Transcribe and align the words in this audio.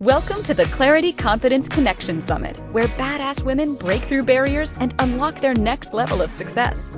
Welcome 0.00 0.42
to 0.42 0.52
the 0.52 0.66
Clarity 0.66 1.14
Confidence 1.14 1.70
Connection 1.70 2.20
Summit, 2.20 2.58
where 2.70 2.84
badass 2.84 3.42
women 3.42 3.76
break 3.76 4.02
through 4.02 4.24
barriers 4.24 4.74
and 4.78 4.94
unlock 4.98 5.40
their 5.40 5.54
next 5.54 5.94
level 5.94 6.20
of 6.20 6.30
success. 6.30 6.90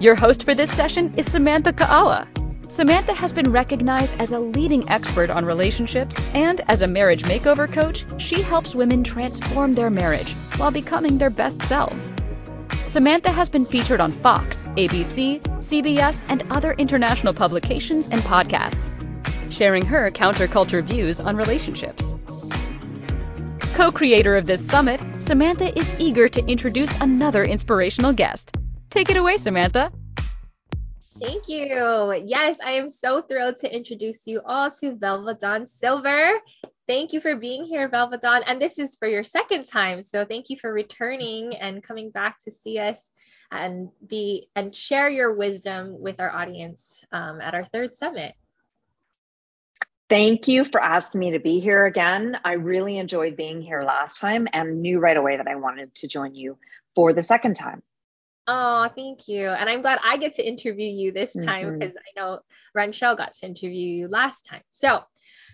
Your 0.00 0.14
host 0.14 0.44
for 0.44 0.54
this 0.54 0.72
session 0.72 1.12
is 1.18 1.30
Samantha 1.30 1.74
Ka'awa. 1.74 2.26
Samantha 2.66 3.12
has 3.12 3.34
been 3.34 3.52
recognized 3.52 4.18
as 4.18 4.32
a 4.32 4.40
leading 4.40 4.88
expert 4.88 5.28
on 5.28 5.44
relationships, 5.44 6.30
and 6.32 6.62
as 6.68 6.80
a 6.80 6.86
marriage 6.86 7.24
makeover 7.24 7.70
coach, 7.70 8.06
she 8.16 8.40
helps 8.40 8.74
women 8.74 9.04
transform 9.04 9.74
their 9.74 9.90
marriage 9.90 10.32
while 10.56 10.70
becoming 10.70 11.18
their 11.18 11.28
best 11.28 11.60
selves. 11.64 12.10
Samantha 12.86 13.30
has 13.30 13.50
been 13.50 13.66
featured 13.66 14.00
on 14.00 14.10
Fox, 14.12 14.64
ABC, 14.78 15.42
CBS, 15.58 16.24
and 16.30 16.42
other 16.48 16.72
international 16.78 17.34
publications 17.34 18.08
and 18.08 18.22
podcasts, 18.22 18.94
sharing 19.52 19.84
her 19.84 20.08
counterculture 20.08 20.82
views 20.82 21.20
on 21.20 21.36
relationships. 21.36 22.09
Co 23.80 23.90
creator 23.90 24.36
of 24.36 24.44
this 24.44 24.62
summit, 24.62 25.00
Samantha 25.20 25.74
is 25.74 25.96
eager 25.98 26.28
to 26.28 26.44
introduce 26.44 27.00
another 27.00 27.44
inspirational 27.44 28.12
guest. 28.12 28.54
Take 28.90 29.08
it 29.08 29.16
away, 29.16 29.38
Samantha. 29.38 29.90
Thank 31.18 31.48
you. 31.48 32.22
Yes, 32.26 32.58
I 32.62 32.72
am 32.72 32.90
so 32.90 33.22
thrilled 33.22 33.56
to 33.62 33.74
introduce 33.74 34.26
you 34.26 34.42
all 34.44 34.70
to 34.72 34.96
Velva 34.96 35.38
Dawn 35.38 35.66
Silver. 35.66 36.32
Thank 36.86 37.14
you 37.14 37.22
for 37.22 37.36
being 37.36 37.64
here, 37.64 37.88
Velva 37.88 38.20
Dawn. 38.20 38.42
And 38.46 38.60
this 38.60 38.78
is 38.78 38.96
for 38.96 39.08
your 39.08 39.24
second 39.24 39.64
time. 39.64 40.02
So 40.02 40.26
thank 40.26 40.50
you 40.50 40.58
for 40.58 40.70
returning 40.70 41.56
and 41.56 41.82
coming 41.82 42.10
back 42.10 42.38
to 42.42 42.50
see 42.50 42.78
us 42.78 43.00
and 43.50 43.88
be 44.06 44.50
and 44.54 44.76
share 44.76 45.08
your 45.08 45.34
wisdom 45.34 45.98
with 45.98 46.20
our 46.20 46.30
audience 46.30 47.02
um, 47.12 47.40
at 47.40 47.54
our 47.54 47.64
third 47.64 47.96
summit. 47.96 48.34
Thank 50.10 50.48
you 50.48 50.64
for 50.64 50.82
asking 50.82 51.20
me 51.20 51.30
to 51.30 51.38
be 51.38 51.60
here 51.60 51.84
again. 51.84 52.36
I 52.44 52.54
really 52.54 52.98
enjoyed 52.98 53.36
being 53.36 53.62
here 53.62 53.84
last 53.84 54.18
time 54.18 54.48
and 54.52 54.82
knew 54.82 54.98
right 54.98 55.16
away 55.16 55.36
that 55.36 55.46
I 55.46 55.54
wanted 55.54 55.94
to 55.94 56.08
join 56.08 56.34
you 56.34 56.58
for 56.96 57.12
the 57.12 57.22
second 57.22 57.54
time. 57.54 57.80
Oh, 58.48 58.88
thank 58.92 59.28
you. 59.28 59.46
And 59.50 59.70
I'm 59.70 59.82
glad 59.82 60.00
I 60.04 60.16
get 60.16 60.34
to 60.34 60.46
interview 60.46 60.88
you 60.88 61.12
this 61.12 61.32
time 61.32 61.78
because 61.78 61.92
mm-hmm. 61.94 62.18
I 62.18 62.20
know 62.20 62.40
Ranchelle 62.74 63.16
got 63.16 63.34
to 63.34 63.46
interview 63.46 63.70
you 63.70 64.08
last 64.08 64.46
time. 64.46 64.62
So, 64.70 65.00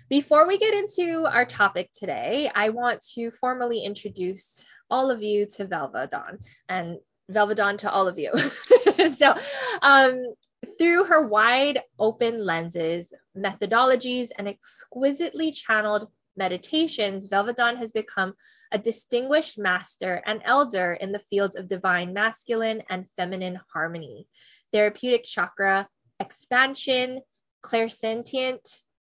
before 0.08 0.48
we 0.48 0.56
get 0.56 0.72
into 0.72 1.26
our 1.30 1.44
topic 1.44 1.91
today, 1.92 2.50
I 2.54 2.70
want 2.70 3.04
to 3.14 3.30
formally 3.32 3.80
introduce 3.84 4.64
all 4.88 5.10
of 5.10 5.22
you 5.22 5.44
to 5.46 5.66
Velva 5.66 6.08
Dawn 6.08 6.38
and 6.70 6.96
Velva 7.30 7.54
Dawn 7.54 7.76
to 7.78 7.91
all 7.91 8.08
of 8.08 8.18
you. 8.18 8.32
so, 9.16 9.34
um, 9.82 10.32
through 10.78 11.05
her 11.05 11.27
wide 11.27 11.80
open 11.98 12.44
lenses, 12.44 13.12
methodologies, 13.36 14.28
and 14.36 14.48
exquisitely 14.48 15.52
channeled 15.52 16.08
meditations, 16.36 17.28
Velva 17.28 17.55
Dawn 17.55 17.77
has 17.77 17.92
become 17.92 18.34
a 18.72 18.78
distinguished 18.78 19.58
master 19.58 20.22
and 20.27 20.41
elder 20.44 20.92
in 20.94 21.12
the 21.12 21.19
fields 21.19 21.56
of 21.56 21.69
divine 21.69 22.12
masculine 22.12 22.82
and 22.91 23.08
feminine 23.16 23.58
harmony, 23.72 24.27
therapeutic 24.72 25.24
chakra 25.24 25.88
expansion, 26.20 27.20
clairsentient. 27.62 28.60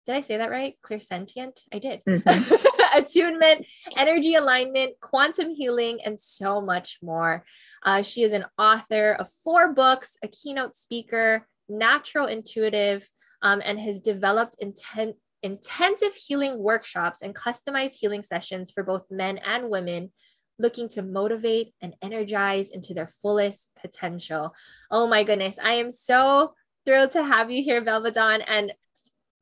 Did 0.07 0.15
I 0.15 0.21
say 0.21 0.37
that 0.37 0.49
right? 0.49 0.75
Clairsentient? 0.83 1.59
I 1.71 1.79
did. 1.79 2.01
Mm-hmm. 2.07 2.65
Attunement, 2.93 3.65
energy 3.95 4.35
alignment, 4.35 4.99
quantum 4.99 5.51
healing, 5.51 5.99
and 6.03 6.19
so 6.19 6.59
much 6.59 6.97
more. 7.01 7.45
Uh, 7.83 8.01
she 8.01 8.23
is 8.23 8.33
an 8.33 8.45
author 8.57 9.13
of 9.13 9.29
four 9.43 9.73
books, 9.73 10.17
a 10.23 10.27
keynote 10.27 10.75
speaker, 10.75 11.47
natural 11.71 12.27
intuitive, 12.27 13.07
um, 13.41 13.61
and 13.63 13.79
has 13.79 14.01
developed 14.01 14.55
intent, 14.59 15.15
intensive 15.43 16.13
healing 16.13 16.59
workshops 16.59 17.21
and 17.21 17.35
customized 17.35 17.93
healing 17.99 18.23
sessions 18.23 18.71
for 18.71 18.83
both 18.83 19.03
men 19.09 19.39
and 19.39 19.69
women 19.69 20.11
looking 20.59 20.89
to 20.89 21.01
motivate 21.01 21.73
and 21.81 21.95
energize 22.01 22.69
into 22.69 22.93
their 22.93 23.09
fullest 23.21 23.67
potential. 23.81 24.53
Oh 24.91 25.07
my 25.07 25.23
goodness, 25.23 25.57
I 25.61 25.73
am 25.73 25.91
so 25.91 26.53
thrilled 26.85 27.11
to 27.11 27.23
have 27.23 27.51
you 27.51 27.63
here, 27.63 27.81
Velva 27.81 28.13
Dawn. 28.13 28.41
And 28.41 28.73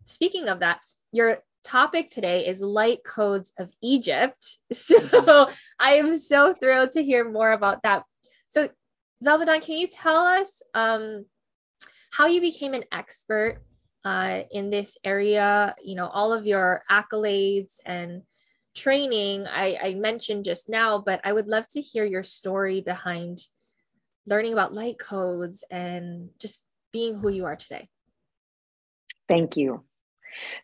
speaking 0.06 0.48
of 0.48 0.60
that, 0.60 0.80
your 1.12 1.40
topic 1.64 2.10
today 2.10 2.48
is 2.48 2.62
light 2.62 3.00
codes 3.04 3.52
of 3.58 3.70
Egypt. 3.82 4.58
So 4.74 5.50
I 5.80 5.96
am 5.96 6.18
so 6.18 6.54
thrilled 6.54 6.92
to 6.92 7.04
hear 7.04 7.30
more 7.30 7.52
about 7.52 7.84
that. 7.84 8.04
So, 8.50 8.70
Velva 9.24 9.46
Dawn, 9.46 9.62
can 9.62 9.78
you 9.78 9.88
tell 9.88 10.26
us 10.26 10.50
um, 10.74 11.26
how 12.10 12.28
you 12.28 12.42
became 12.42 12.74
an 12.74 12.84
expert 12.92 13.62
uh, 14.06 14.42
in 14.52 14.70
this 14.70 14.98
area, 15.04 15.76
you 15.84 15.96
know, 15.96 16.08
all 16.08 16.34
of 16.34 16.46
your 16.46 16.84
accolades 16.90 17.72
and 17.86 18.24
training 18.76 19.46
I, 19.48 19.78
I 19.82 19.94
mentioned 19.96 20.46
just 20.46 20.70
now, 20.70 21.00
but 21.00 21.22
I 21.24 21.34
would 21.34 21.48
love 21.48 21.68
to 21.70 21.82
hear 21.82 22.06
your 22.06 22.24
story 22.24 22.82
behind 22.82 23.42
learning 24.26 24.54
about 24.54 24.74
light 24.74 25.00
codes 25.00 25.64
and 25.70 26.30
just 26.40 26.62
being 26.92 27.18
who 27.18 27.30
you 27.30 27.46
are 27.46 27.56
today. 27.56 27.90
Thank 29.28 29.58
you. 29.58 29.84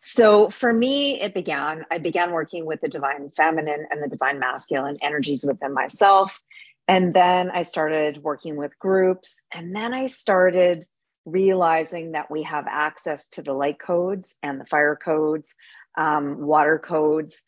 So 0.00 0.48
for 0.48 0.72
me, 0.72 1.20
it 1.20 1.34
began, 1.34 1.84
I 1.90 1.98
began 1.98 2.32
working 2.32 2.64
with 2.64 2.80
the 2.80 2.88
divine 2.88 3.30
feminine 3.30 3.86
and 3.90 4.02
the 4.02 4.08
divine 4.08 4.38
masculine 4.38 4.98
energies 5.02 5.44
within 5.44 5.74
myself. 5.74 6.40
And 6.88 7.12
then 7.12 7.50
I 7.50 7.62
started 7.62 8.22
working 8.22 8.56
with 8.56 8.78
groups. 8.78 9.42
And 9.52 9.74
then 9.74 9.92
I 9.92 10.06
started 10.06 10.86
realizing 11.26 12.12
that 12.12 12.30
we 12.30 12.44
have 12.44 12.66
access 12.68 13.28
to 13.28 13.42
the 13.42 13.52
light 13.52 13.78
codes 13.78 14.36
and 14.42 14.60
the 14.60 14.64
fire 14.64 14.96
codes, 14.96 15.54
um, 15.98 16.40
water 16.40 16.78
codes, 16.78 17.42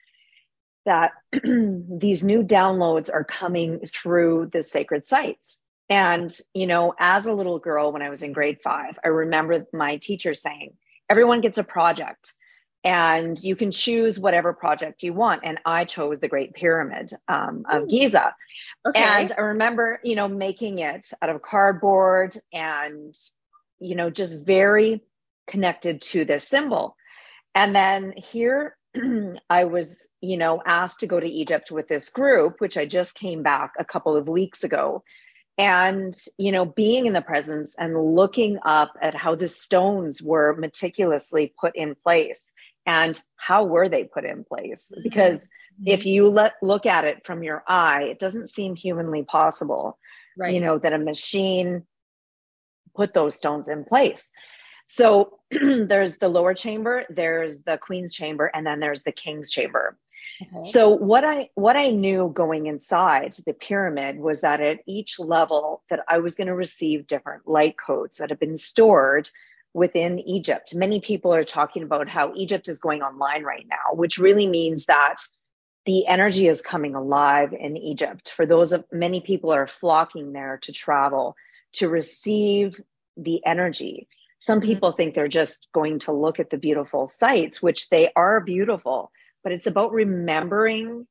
that 0.85 1.13
these 1.33 2.23
new 2.23 2.43
downloads 2.43 3.09
are 3.13 3.25
coming 3.25 3.81
through 3.87 4.51
the 4.53 4.63
sacred 4.63 5.07
sites. 5.07 5.59
And, 5.89 6.37
you 6.53 6.67
know, 6.67 6.95
as 6.99 7.27
a 7.27 7.33
little 7.33 7.59
girl, 7.59 7.93
when 7.93 8.03
I 8.03 8.11
was 8.11 8.23
in 8.23 8.33
grade 8.33 8.59
five, 8.63 8.99
I 9.03 9.09
remember 9.09 9.67
my 9.73 9.97
teacher 9.97 10.35
saying, 10.35 10.75
everyone 11.09 11.41
gets 11.41 11.57
a 11.57 11.65
project 11.65 12.35
and 12.85 13.39
you 13.43 13.57
can 13.57 13.71
choose 13.71 14.19
whatever 14.19 14.53
project 14.53 15.03
you 15.03 15.13
want. 15.13 15.43
And 15.45 15.59
I 15.65 15.85
chose 15.85 16.21
the 16.21 16.29
Great 16.29 16.55
Pyramid 16.55 17.13
um, 17.27 17.65
of 17.71 17.89
Giza. 17.89 18.35
Okay. 18.87 19.03
And 19.03 19.33
I 19.37 19.41
remember, 19.41 20.01
you 20.05 20.15
know, 20.15 20.29
making 20.29 20.79
it 20.79 21.07
out 21.21 21.31
of 21.31 21.43
cardboard 21.43 22.37
and 22.53 23.15
you 23.81 23.95
know, 23.95 24.11
just 24.11 24.45
very 24.47 25.03
connected 25.47 26.03
to 26.03 26.25
this 26.25 26.47
symbol. 26.47 26.97
And 27.55 27.75
then 27.75 28.15
here 28.17 28.77
I 29.51 29.65
was, 29.65 30.09
you 30.21 30.37
know, 30.37 30.63
asked 30.65 31.01
to 31.01 31.07
go 31.07 31.19
to 31.19 31.27
Egypt 31.27 31.71
with 31.71 31.89
this 31.89 32.11
group, 32.11 32.61
which 32.61 32.77
I 32.77 32.87
just 32.87 33.15
came 33.15 33.43
back 33.43 33.73
a 33.79 33.85
couple 33.85 34.17
of 34.17 34.29
weeks 34.29 34.65
ago. 34.65 35.03
And, 35.57 36.17
you 36.39 36.53
know, 36.53 36.65
being 36.65 37.07
in 37.07 37.13
the 37.13 37.21
presence 37.21 37.75
and 37.77 38.15
looking 38.15 38.59
up 38.65 38.93
at 39.03 39.17
how 39.17 39.35
the 39.35 39.49
stones 39.49 40.23
were 40.23 40.55
meticulously 40.57 41.53
put 41.61 41.75
in 41.75 41.97
place 41.97 42.49
and 42.87 43.21
how 43.37 43.65
were 43.65 43.89
they 43.89 44.05
put 44.05 44.25
in 44.25 44.45
place? 44.45 44.93
Mm-hmm. 44.93 45.03
Because 45.03 45.43
mm-hmm. 45.43 45.89
if 45.89 46.07
you 46.07 46.29
let, 46.29 46.55
look 46.63 46.87
at 46.87 47.05
it 47.05 47.27
from 47.27 47.43
your 47.43 47.65
eye, 47.67 48.05
it 48.05 48.21
doesn't 48.21 48.51
seem 48.51 48.77
humanly 48.77 49.25
possible, 49.25 49.99
right. 50.37 50.55
you 50.55 50.61
know, 50.61 50.79
that 50.79 50.93
a 50.93 50.99
machine 50.99 51.85
put 52.99 53.15
those 53.15 53.37
stones 53.37 53.69
in 53.69 53.85
place. 53.85 54.33
So 54.87 55.39
there's 55.51 56.17
the 56.17 56.29
lower 56.29 56.53
chamber, 56.53 57.05
there's 57.09 57.63
the 57.63 57.79
queen's 57.79 58.13
chamber, 58.13 58.51
and 58.53 58.67
then 58.67 58.81
there's 58.81 59.05
the 59.05 59.13
king's 59.13 59.51
chamber. 59.51 59.97
Okay. 60.43 60.71
So 60.71 60.91
what 60.91 61.25
I 61.25 61.51
what 61.55 61.77
I 61.77 61.91
knew 61.91 62.31
going 62.35 62.67
inside 62.67 63.35
the 63.47 63.55
pyramid 63.55 64.19
was 64.19 64.41
that 64.41 64.61
at 64.61 64.81
each 64.87 65.19
level 65.19 65.83
that 65.91 66.01
I 66.09 66.19
was 66.19 66.35
going 66.35 66.49
to 66.49 66.55
receive 66.55 67.07
different 67.07 67.47
light 67.47 67.77
codes 67.79 68.17
that 68.17 68.31
have 68.31 68.41
been 68.41 68.57
stored 68.57 69.31
within 69.75 70.19
Egypt. 70.19 70.75
Many 70.75 71.01
people 71.01 71.33
are 71.35 71.45
talking 71.45 71.83
about 71.83 72.09
how 72.09 72.33
Egypt 72.35 72.69
is 72.69 72.81
going 72.81 73.03
online 73.03 73.45
right 73.45 73.67
now, 73.69 73.95
which 73.95 74.19
really 74.19 74.49
means 74.49 74.87
that 74.87 75.17
the 75.87 76.07
energy 76.07 76.49
is 76.49 76.63
coming 76.63 76.95
alive 76.95 77.53
in 77.53 77.77
Egypt. 77.77 78.31
For 78.31 78.47
those 78.47 78.73
of 78.73 78.85
many 78.93 79.21
people 79.21 79.53
are 79.53 79.67
flocking 79.67 80.33
there 80.33 80.59
to 80.63 80.73
travel 80.73 81.35
to 81.75 81.89
receive 81.89 82.81
the 83.17 83.45
energy. 83.45 84.09
Some 84.39 84.61
mm-hmm. 84.61 84.69
people 84.69 84.93
think 84.93 85.15
they're 85.15 85.29
just 85.29 85.69
going 85.73 86.01
to 86.01 86.13
look 86.13 86.41
at 86.41 86.51
the 86.51 86.59
beautiful 86.59 87.09
sights, 87.09 87.63
which 87.63 87.89
they 87.89 88.11
are 88.15 88.41
beautiful, 88.41 89.11
but 89.43 89.53
it's 89.53 89.67
about 89.67 89.93
remembering 89.93 91.07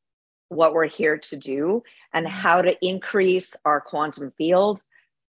what 0.50 0.74
we're 0.74 0.88
here 0.88 1.18
to 1.18 1.36
do 1.36 1.84
and 2.14 2.26
mm-hmm. 2.26 2.36
how 2.36 2.62
to 2.62 2.86
increase 2.86 3.56
our 3.66 3.82
quantum 3.82 4.32
field 4.38 4.82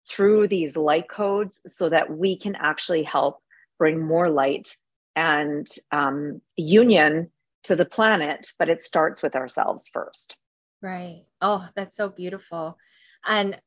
through 0.09 0.49
these 0.49 0.77
light 0.77 1.09
codes 1.09 1.61
so 1.67 1.89
that 1.89 2.11
we 2.11 2.37
can 2.37 2.57
actually 2.57 3.03
help 3.03 3.39
bring 3.79 4.01
more 4.01 4.31
light 4.31 4.75
and 5.15 5.69
um, 5.91 6.41
union 6.57 7.31
to 7.65 7.77
the 7.77 7.85
planet. 7.85 8.51
But 8.59 8.69
it 8.69 8.83
starts 8.83 9.23
with 9.23 9.37
ourselves 9.37 9.89
first. 9.93 10.37
Right. 10.81 11.25
Oh, 11.41 11.69
that's 11.77 11.95
so 11.95 12.09
beautiful. 12.09 12.77
And 13.25 13.61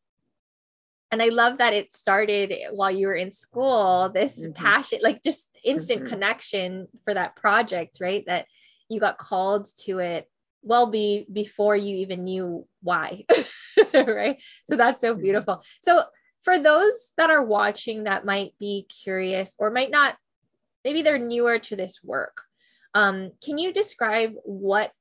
and 1.12 1.22
I 1.22 1.30
love 1.30 1.60
that 1.60 1.74
it 1.74 1.94
started 1.94 2.54
while 2.72 2.92
you 2.92 3.08
were 3.08 3.16
in 3.16 3.32
school, 3.32 4.10
this 4.14 4.40
mm-hmm. 4.40 4.52
passion, 4.52 5.00
like 5.02 5.24
just 5.24 5.48
instant 5.64 6.02
mm-hmm. 6.02 6.10
connection 6.10 6.88
for 7.04 7.14
that 7.14 7.36
project, 7.36 7.98
right? 8.02 8.24
That 8.26 8.48
you 8.90 9.00
got 9.00 9.18
called 9.18 9.68
to 9.86 10.00
it 10.00 10.30
well 10.66 10.88
be 10.88 11.26
before 11.32 11.76
you 11.76 11.98
even 11.98 12.24
knew 12.24 12.68
why 12.82 13.24
right 13.94 14.42
so 14.68 14.76
that's 14.76 15.00
so 15.00 15.14
mm-hmm. 15.14 15.22
beautiful 15.22 15.64
so 15.82 16.04
for 16.42 16.60
those 16.60 17.12
that 17.18 17.30
are 17.30 17.44
watching 17.44 18.04
that 18.04 18.26
might 18.26 18.54
be 18.60 18.86
curious 19.04 19.56
or 19.60 19.70
might 19.70 19.92
not 19.92 20.16
maybe 20.84 21.04
they're 21.04 21.20
newer 21.20 21.60
to 21.60 21.76
this 21.76 22.00
work 22.04 22.42
um, 22.94 23.32
can 23.44 23.58
you 23.58 23.74
describe 23.74 24.34
what 24.44 24.92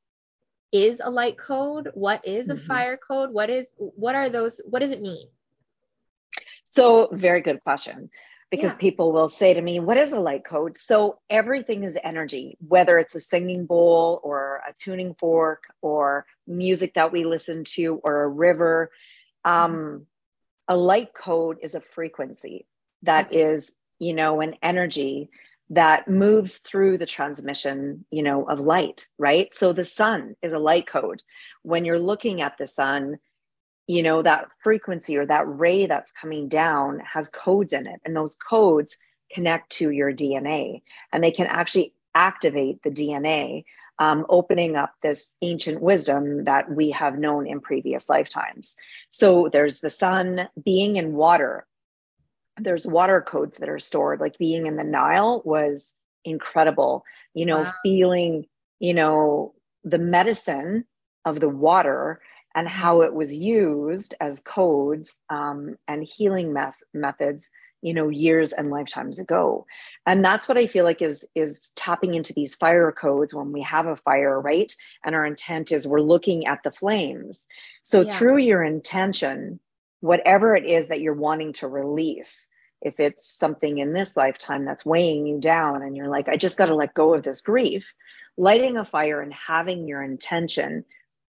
is 0.73 1.01
a 1.03 1.11
light 1.11 1.39
code 1.39 1.91
what 1.95 2.27
is 2.27 2.49
a 2.49 2.55
mm-hmm. 2.55 2.67
fire 2.67 2.97
code 2.97 3.31
what 3.33 3.49
is 3.49 3.69
what 3.79 4.15
are 4.15 4.29
those 4.29 4.61
what 4.69 4.81
does 4.81 4.91
it 4.91 5.01
mean 5.01 5.27
so 6.75 7.09
very 7.13 7.41
good 7.41 7.63
question 7.63 8.11
because 8.51 8.73
yeah. 8.73 8.79
people 8.79 9.13
will 9.13 9.29
say 9.29 9.55
to 9.55 9.61
me, 9.61 9.81
What 9.81 9.97
is 9.97 10.13
a 10.13 10.21
light 10.21 10.45
code? 10.45 10.79
So 10.79 11.19
everything 11.29 11.85
is 11.85 11.99
energy, 12.03 12.57
whether 12.67 12.99
it's 12.99 13.15
a 13.15 13.21
singing 13.21 13.67
bowl 13.67 14.21
or 14.23 14.63
a 14.69 14.73
tuning 14.73 15.15
fork 15.15 15.65
or 15.83 16.27
music 16.47 16.95
that 16.95 17.13
we 17.13 17.25
listen 17.25 17.65
to 17.75 18.01
or 18.05 18.23
a 18.23 18.29
river. 18.29 18.91
Um, 19.45 19.73
mm-hmm. 19.73 20.03
A 20.69 20.77
light 20.77 21.13
code 21.13 21.59
is 21.63 21.75
a 21.75 21.81
frequency 21.81 22.67
that 23.03 23.27
okay. 23.27 23.43
is, 23.43 23.73
you 23.99 24.15
know, 24.15 24.41
an 24.41 24.55
energy 24.63 25.31
that 25.71 26.09
moves 26.09 26.59
through 26.59 26.99
the 26.99 27.07
transmission, 27.07 28.05
you 28.11 28.23
know, 28.23 28.45
of 28.45 28.61
light, 28.61 29.09
right? 29.19 29.53
So 29.53 29.73
the 29.73 29.85
sun 29.85 30.37
is 30.43 30.53
a 30.53 30.59
light 30.59 30.87
code. 30.87 31.23
When 31.63 31.85
you're 31.85 31.99
looking 31.99 32.41
at 32.41 32.57
the 32.59 32.67
sun, 32.67 33.19
you 33.87 34.03
know 34.03 34.23
that 34.23 34.49
frequency 34.63 35.17
or 35.17 35.27
that 35.27 35.47
ray 35.47 35.87
that's 35.87 36.13
coming 36.13 36.49
down 36.49 37.01
has 37.01 37.29
codes 37.29 37.73
in 37.73 37.87
it 37.87 38.01
and 38.05 38.17
those 38.17 38.37
codes 38.37 38.97
connect 39.33 39.71
to 39.71 39.91
your 39.91 40.13
dna 40.13 40.83
and 41.13 41.23
they 41.23 41.31
can 41.31 41.47
actually 41.47 41.95
activate 42.15 42.83
the 42.83 42.91
dna 42.91 43.65
um, 43.97 44.27
opening 44.29 44.75
up 44.75 44.93
this 45.03 45.37
ancient 45.41 45.81
wisdom 45.81 46.45
that 46.45 46.69
we 46.69 46.91
have 46.91 47.17
known 47.17 47.47
in 47.47 47.61
previous 47.61 48.09
lifetimes 48.09 48.77
so 49.09 49.49
there's 49.53 49.81
the 49.81 49.91
sun 49.91 50.49
being 50.63 50.97
in 50.97 51.13
water 51.13 51.67
there's 52.59 52.87
water 52.87 53.21
codes 53.21 53.59
that 53.59 53.69
are 53.69 53.79
stored 53.79 54.21
like 54.21 54.39
being 54.39 54.67
in 54.67 54.77
the 54.77 54.85
nile 54.85 55.43
was 55.45 55.95
incredible 56.25 57.05
you 57.35 57.47
know 57.47 57.63
wow. 57.63 57.75
feeling 57.83 58.47
you 58.81 58.95
know 58.95 59.55
the 59.85 59.99
medicine 59.99 60.85
of 61.25 61.41
the 61.41 61.49
water 61.49 62.21
and 62.55 62.69
how 62.69 63.03
it 63.03 63.13
was 63.13 63.35
used 63.35 64.15
as 64.21 64.41
codes 64.41 65.19
um, 65.31 65.77
and 65.89 66.05
healing 66.05 66.53
mes- 66.53 66.85
methods 66.93 67.51
you 67.83 67.93
know 67.93 68.09
years 68.09 68.53
and 68.53 68.71
lifetimes 68.71 69.19
ago. 69.21 69.67
And 70.07 70.25
that's 70.25 70.49
what 70.49 70.57
i 70.57 70.67
feel 70.67 70.85
like 70.85 71.03
is 71.03 71.27
is 71.35 71.71
tapping 71.77 72.15
into 72.15 72.33
these 72.33 72.55
fire 72.55 72.91
codes 72.93 73.35
when 73.35 73.53
we 73.53 73.63
have 73.63 73.87
a 73.87 73.97
fire 73.97 74.41
right? 74.41 74.75
And 75.05 75.15
our 75.15 75.27
intent 75.27 75.71
is 75.71 75.87
we're 75.87 76.01
looking 76.01 76.47
at 76.47 76.63
the 76.65 76.73
flames. 76.73 77.47
So 77.83 78.01
yeah. 78.01 78.17
through 78.17 78.39
your 78.39 78.63
intention 78.63 79.61
whatever 80.05 80.55
it 80.55 80.67
is 80.67 80.89
that 80.89 81.01
you're 81.01 81.15
wanting 81.15 81.55
to 81.55 81.67
release 81.67 82.47
if 82.83 83.01
it's 83.01 83.27
something 83.27 83.79
in 83.79 83.95
this 83.95 84.19
lifetime 84.19 84.67
that's 84.67 84.85
weighing 84.85 85.27
you 85.27 85.41
down 85.41 85.81
and 85.81 85.97
you're 85.97 86.11
like 86.11 86.29
i 86.29 86.37
just 86.37 86.59
got 86.59 86.67
to 86.67 86.75
let 86.75 86.93
go 86.93 87.15
of 87.15 87.23
this 87.23 87.41
grief 87.41 87.87
lighting 88.37 88.77
a 88.77 88.85
fire 88.85 89.23
and 89.23 89.33
having 89.33 89.89
your 89.89 90.03
intention 90.03 90.85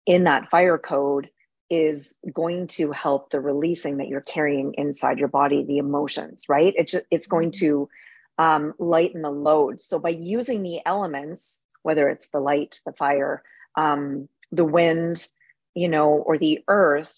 in 0.06 0.26
that 0.26 0.50
fire 0.50 0.78
code 0.78 1.30
is 1.70 2.18
going 2.34 2.68
to 2.68 2.92
help 2.92 3.30
the 3.30 3.40
releasing 3.40 3.98
that 3.98 4.08
you're 4.08 4.22
carrying 4.22 4.74
inside 4.76 5.20
your 5.20 5.28
body, 5.28 5.64
the 5.64 5.78
emotions, 5.78 6.46
right? 6.50 6.74
It's 6.76 6.96
it's 7.12 7.28
going 7.28 7.52
mm-hmm. 7.52 7.66
to 7.66 7.90
um, 8.38 8.74
lighten 8.80 9.22
the 9.22 9.30
load. 9.30 9.82
So 9.82 10.00
by 10.00 10.10
using 10.10 10.64
the 10.64 10.80
elements, 10.86 11.62
whether 11.84 12.10
it's 12.10 12.30
the 12.30 12.40
light, 12.40 12.80
the 12.86 12.94
fire, 12.94 13.44
um, 13.76 14.30
the 14.52 14.66
wind, 14.66 15.28
you 15.76 15.90
know, 15.90 16.10
or 16.10 16.38
the 16.38 16.64
earth, 16.68 17.14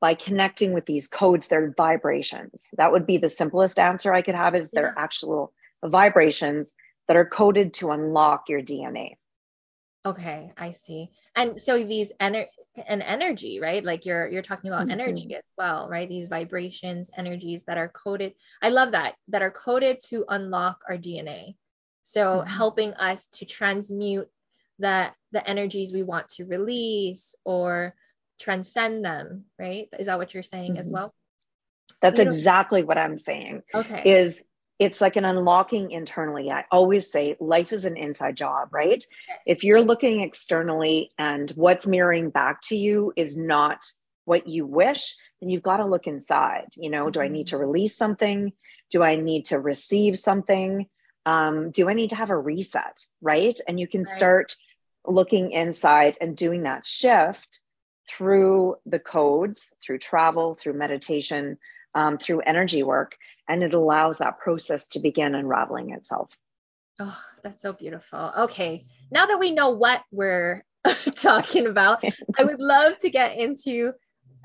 by 0.00 0.14
connecting 0.14 0.72
with 0.74 0.86
these 0.86 1.08
codes, 1.08 1.48
they're 1.48 1.72
vibrations. 1.76 2.68
That 2.76 2.92
would 2.92 3.06
be 3.06 3.16
the 3.16 3.28
simplest 3.28 3.78
answer 3.78 4.12
I 4.12 4.22
could 4.22 4.34
have 4.34 4.54
is 4.54 4.70
yeah. 4.72 4.80
they're 4.80 4.94
actual 4.96 5.52
vibrations 5.84 6.74
that 7.06 7.16
are 7.16 7.24
coded 7.24 7.74
to 7.74 7.90
unlock 7.90 8.48
your 8.48 8.60
DNA. 8.60 9.16
Okay, 10.06 10.52
I 10.56 10.72
see. 10.72 11.10
And 11.34 11.60
so 11.60 11.82
these 11.84 12.12
ener- 12.20 12.46
and 12.86 13.02
energy, 13.02 13.60
right? 13.60 13.84
Like 13.84 14.06
you're 14.06 14.28
you're 14.28 14.42
talking 14.42 14.70
about 14.70 14.82
mm-hmm. 14.82 15.00
energy 15.00 15.34
as 15.34 15.44
well, 15.56 15.88
right? 15.88 16.08
These 16.08 16.28
vibrations, 16.28 17.10
energies 17.16 17.64
that 17.64 17.78
are 17.78 17.88
coded. 17.88 18.34
I 18.62 18.68
love 18.68 18.92
that 18.92 19.14
that 19.28 19.42
are 19.42 19.50
coded 19.50 20.00
to 20.06 20.24
unlock 20.28 20.80
our 20.88 20.96
DNA. 20.96 21.56
So 22.04 22.20
mm-hmm. 22.20 22.48
helping 22.48 22.94
us 22.94 23.26
to 23.34 23.44
transmute 23.44 24.28
that 24.78 25.14
the 25.32 25.46
energies 25.46 25.92
we 25.92 26.04
want 26.04 26.28
to 26.28 26.44
release 26.44 27.34
or 27.44 27.94
transcend 28.38 29.04
them, 29.04 29.44
right? 29.58 29.88
Is 29.98 30.06
that 30.06 30.18
what 30.18 30.32
you're 30.32 30.42
saying 30.42 30.72
mm-hmm. 30.72 30.82
as 30.82 30.90
well? 30.90 31.12
That's 32.00 32.20
exactly 32.20 32.84
what 32.84 32.98
I'm 32.98 33.18
saying. 33.18 33.62
Okay. 33.74 34.02
Is 34.04 34.44
it's 34.78 35.00
like 35.00 35.16
an 35.16 35.24
unlocking 35.24 35.90
internally. 35.90 36.50
I 36.50 36.64
always 36.70 37.10
say 37.10 37.36
life 37.40 37.72
is 37.72 37.84
an 37.84 37.96
inside 37.96 38.36
job, 38.36 38.68
right? 38.72 39.04
If 39.44 39.64
you're 39.64 39.82
looking 39.82 40.20
externally 40.20 41.10
and 41.18 41.50
what's 41.56 41.86
mirroring 41.86 42.30
back 42.30 42.62
to 42.62 42.76
you 42.76 43.12
is 43.16 43.36
not 43.36 43.90
what 44.24 44.46
you 44.46 44.66
wish, 44.66 45.16
then 45.40 45.50
you've 45.50 45.62
got 45.62 45.78
to 45.78 45.86
look 45.86 46.06
inside. 46.06 46.68
You 46.76 46.90
know, 46.90 47.10
do 47.10 47.20
I 47.20 47.28
need 47.28 47.48
to 47.48 47.56
mm-hmm. 47.56 47.64
release 47.64 47.96
something? 47.96 48.52
Do 48.90 49.02
I 49.02 49.16
need 49.16 49.46
to 49.46 49.58
receive 49.58 50.18
something? 50.18 50.86
Um, 51.26 51.70
do 51.70 51.88
I 51.88 51.94
need 51.94 52.10
to 52.10 52.16
have 52.16 52.30
a 52.30 52.38
reset, 52.38 53.04
right? 53.20 53.58
And 53.66 53.80
you 53.80 53.88
can 53.88 54.04
right. 54.04 54.14
start 54.14 54.56
looking 55.06 55.50
inside 55.50 56.16
and 56.20 56.36
doing 56.36 56.62
that 56.62 56.86
shift 56.86 57.60
through 58.08 58.76
the 58.86 58.98
codes, 58.98 59.74
through 59.82 59.98
travel, 59.98 60.54
through 60.54 60.74
meditation, 60.74 61.58
um, 61.94 62.18
through 62.18 62.40
energy 62.40 62.82
work 62.82 63.16
and 63.48 63.62
it 63.62 63.74
allows 63.74 64.18
that 64.18 64.38
process 64.38 64.88
to 64.88 65.00
begin 65.00 65.34
unraveling 65.34 65.92
itself. 65.92 66.30
Oh, 67.00 67.18
that's 67.42 67.62
so 67.62 67.72
beautiful. 67.72 68.32
Okay, 68.38 68.82
now 69.10 69.26
that 69.26 69.38
we 69.38 69.52
know 69.52 69.70
what 69.70 70.02
we're 70.10 70.64
talking 71.14 71.66
about, 71.66 72.02
I 72.38 72.44
would 72.44 72.60
love 72.60 72.98
to 72.98 73.10
get 73.10 73.36
into 73.36 73.92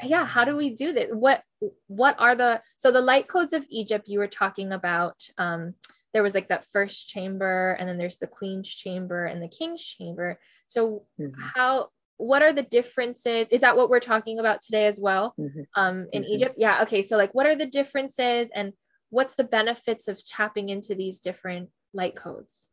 yeah, 0.01 0.25
how 0.25 0.43
do 0.43 0.55
we 0.55 0.71
do 0.71 0.91
this? 0.93 1.09
What 1.11 1.43
what 1.87 2.15
are 2.19 2.35
the 2.35 2.61
so 2.77 2.91
the 2.91 3.01
light 3.01 3.27
codes 3.27 3.53
of 3.53 3.65
Egypt 3.69 4.07
you 4.07 4.19
were 4.19 4.27
talking 4.27 4.71
about 4.71 5.15
um 5.37 5.75
there 6.13 6.23
was 6.23 6.33
like 6.33 6.49
that 6.49 6.65
first 6.71 7.09
chamber 7.09 7.75
and 7.79 7.87
then 7.87 7.97
there's 7.97 8.17
the 8.17 8.27
queen's 8.27 8.69
chamber 8.69 9.25
and 9.25 9.41
the 9.41 9.47
king's 9.47 9.83
chamber. 9.83 10.39
So 10.67 11.05
mm-hmm. 11.19 11.39
how 11.55 11.89
what 12.17 12.41
are 12.41 12.53
the 12.53 12.63
differences? 12.63 13.47
Is 13.49 13.61
that 13.61 13.75
what 13.75 13.89
we're 13.89 13.99
talking 13.99 14.39
about 14.39 14.61
today 14.61 14.87
as 14.87 14.99
well? 14.99 15.33
Mm-hmm. 15.39 15.61
Um 15.75 16.07
in 16.11 16.23
mm-hmm. 16.23 16.31
Egypt? 16.31 16.55
Yeah, 16.57 16.83
okay. 16.83 17.01
So 17.01 17.17
like 17.17 17.33
what 17.33 17.45
are 17.45 17.55
the 17.55 17.65
differences 17.65 18.49
and 18.53 18.73
what's 19.09 19.35
the 19.35 19.43
benefits 19.43 20.07
of 20.07 20.23
tapping 20.25 20.69
into 20.69 20.95
these 20.95 21.19
different 21.19 21.69
light 21.93 22.15
codes? 22.15 22.69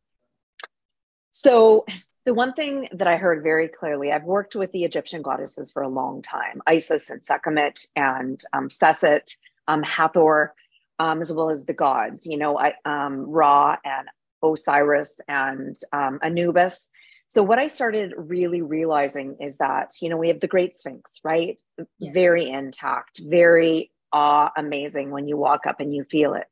So 1.31 1.85
the 2.25 2.33
one 2.33 2.53
thing 2.53 2.89
that 2.93 3.07
I 3.07 3.17
heard 3.17 3.43
very 3.43 3.67
clearly, 3.67 4.11
I've 4.11 4.23
worked 4.23 4.55
with 4.55 4.71
the 4.71 4.83
Egyptian 4.83 5.21
goddesses 5.21 5.71
for 5.71 5.81
a 5.81 5.87
long 5.87 6.21
time, 6.21 6.61
Isis 6.67 7.09
and 7.09 7.25
Sekhmet 7.25 7.85
and 7.95 8.39
um, 8.53 8.69
Seset, 8.69 9.35
um, 9.67 9.81
Hathor, 9.81 10.53
um, 10.99 11.21
as 11.21 11.31
well 11.31 11.49
as 11.49 11.65
the 11.65 11.73
gods, 11.73 12.27
you 12.27 12.37
know, 12.37 12.59
I, 12.59 12.75
um, 12.85 13.29
Ra 13.29 13.77
and 13.83 14.07
Osiris 14.43 15.19
and 15.27 15.75
um, 15.91 16.19
Anubis. 16.21 16.89
So 17.31 17.43
what 17.43 17.59
I 17.59 17.69
started 17.69 18.13
really 18.17 18.61
realizing 18.61 19.37
is 19.39 19.55
that, 19.59 19.93
you 20.01 20.09
know, 20.09 20.17
we 20.17 20.27
have 20.27 20.41
the 20.41 20.49
Great 20.49 20.75
Sphinx, 20.75 21.21
right? 21.23 21.57
Yeah. 21.97 22.11
Very 22.11 22.49
intact, 22.49 23.21
very 23.23 23.89
awe 24.11 24.51
amazing 24.57 25.11
when 25.11 25.29
you 25.29 25.37
walk 25.37 25.65
up 25.65 25.79
and 25.79 25.95
you 25.95 26.03
feel 26.03 26.33
it. 26.33 26.43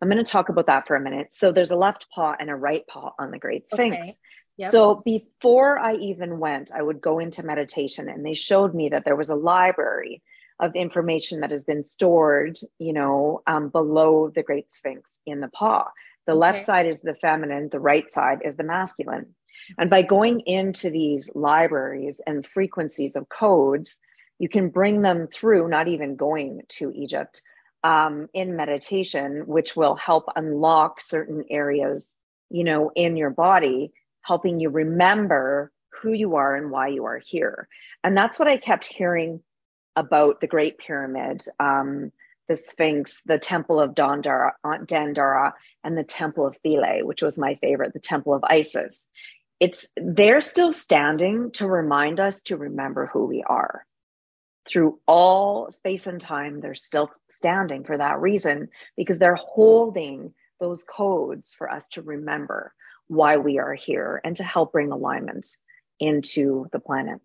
I'm 0.00 0.08
going 0.08 0.24
to 0.24 0.30
talk 0.30 0.48
about 0.48 0.68
that 0.68 0.86
for 0.86 0.96
a 0.96 1.00
minute. 1.00 1.34
So 1.34 1.52
there's 1.52 1.72
a 1.72 1.76
left 1.76 2.06
paw 2.10 2.34
and 2.40 2.48
a 2.48 2.56
right 2.56 2.86
paw 2.86 3.12
on 3.18 3.32
the 3.32 3.38
Great 3.38 3.68
Sphinx. 3.68 3.98
Okay. 3.98 4.16
Yep. 4.56 4.72
So 4.72 5.02
before 5.04 5.78
I 5.78 5.96
even 5.96 6.38
went, 6.38 6.72
I 6.74 6.80
would 6.80 7.02
go 7.02 7.18
into 7.18 7.42
meditation 7.42 8.08
and 8.08 8.24
they 8.24 8.32
showed 8.32 8.74
me 8.74 8.88
that 8.88 9.04
there 9.04 9.16
was 9.16 9.28
a 9.28 9.34
library 9.34 10.22
of 10.58 10.74
information 10.74 11.40
that 11.40 11.50
has 11.50 11.64
been 11.64 11.84
stored, 11.84 12.56
you 12.78 12.94
know, 12.94 13.42
um, 13.46 13.68
below 13.68 14.30
the 14.34 14.42
Great 14.42 14.72
Sphinx 14.72 15.18
in 15.26 15.40
the 15.40 15.48
paw. 15.48 15.90
The 16.26 16.32
okay. 16.32 16.38
left 16.38 16.64
side 16.64 16.86
is 16.86 17.02
the 17.02 17.14
feminine, 17.14 17.68
the 17.70 17.78
right 17.78 18.10
side 18.10 18.38
is 18.42 18.56
the 18.56 18.64
masculine. 18.64 19.34
And 19.78 19.90
by 19.90 20.02
going 20.02 20.40
into 20.40 20.90
these 20.90 21.30
libraries 21.34 22.20
and 22.26 22.46
frequencies 22.46 23.16
of 23.16 23.28
codes, 23.28 23.98
you 24.38 24.48
can 24.48 24.68
bring 24.68 25.02
them 25.02 25.28
through, 25.28 25.68
not 25.68 25.88
even 25.88 26.16
going 26.16 26.62
to 26.70 26.92
Egypt, 26.94 27.42
um, 27.82 28.28
in 28.32 28.56
meditation, 28.56 29.46
which 29.46 29.76
will 29.76 29.94
help 29.94 30.24
unlock 30.34 31.00
certain 31.00 31.44
areas, 31.50 32.14
you 32.50 32.64
know, 32.64 32.90
in 32.94 33.16
your 33.16 33.30
body, 33.30 33.92
helping 34.22 34.58
you 34.58 34.70
remember 34.70 35.70
who 36.00 36.12
you 36.12 36.36
are 36.36 36.56
and 36.56 36.70
why 36.70 36.88
you 36.88 37.04
are 37.04 37.18
here. 37.18 37.68
And 38.02 38.16
that's 38.16 38.38
what 38.38 38.48
I 38.48 38.56
kept 38.56 38.84
hearing 38.84 39.40
about 39.96 40.40
the 40.40 40.46
Great 40.46 40.78
Pyramid, 40.78 41.46
um, 41.60 42.10
the 42.48 42.56
Sphinx, 42.56 43.22
the 43.24 43.38
Temple 43.38 43.80
of 43.80 43.94
Dendera, 43.94 44.52
Dendera, 44.64 45.52
and 45.84 45.96
the 45.96 46.04
Temple 46.04 46.46
of 46.46 46.58
Philae, 46.62 47.02
which 47.02 47.22
was 47.22 47.38
my 47.38 47.54
favorite, 47.56 47.92
the 47.92 48.00
Temple 48.00 48.34
of 48.34 48.44
Isis 48.44 49.06
it's 49.60 49.86
they're 49.96 50.40
still 50.40 50.72
standing 50.72 51.50
to 51.52 51.66
remind 51.66 52.20
us 52.20 52.42
to 52.42 52.56
remember 52.56 53.06
who 53.12 53.26
we 53.26 53.42
are. 53.42 53.86
Through 54.66 54.98
all 55.06 55.70
space 55.70 56.06
and 56.06 56.20
time 56.20 56.60
they're 56.60 56.74
still 56.74 57.10
standing 57.30 57.84
for 57.84 57.98
that 57.98 58.20
reason 58.20 58.68
because 58.96 59.18
they're 59.18 59.34
holding 59.34 60.32
those 60.60 60.84
codes 60.84 61.54
for 61.56 61.70
us 61.70 61.88
to 61.88 62.02
remember 62.02 62.72
why 63.06 63.36
we 63.36 63.58
are 63.58 63.74
here 63.74 64.20
and 64.24 64.36
to 64.36 64.44
help 64.44 64.72
bring 64.72 64.90
alignment 64.90 65.46
into 66.00 66.66
the 66.72 66.78
planet. 66.78 67.20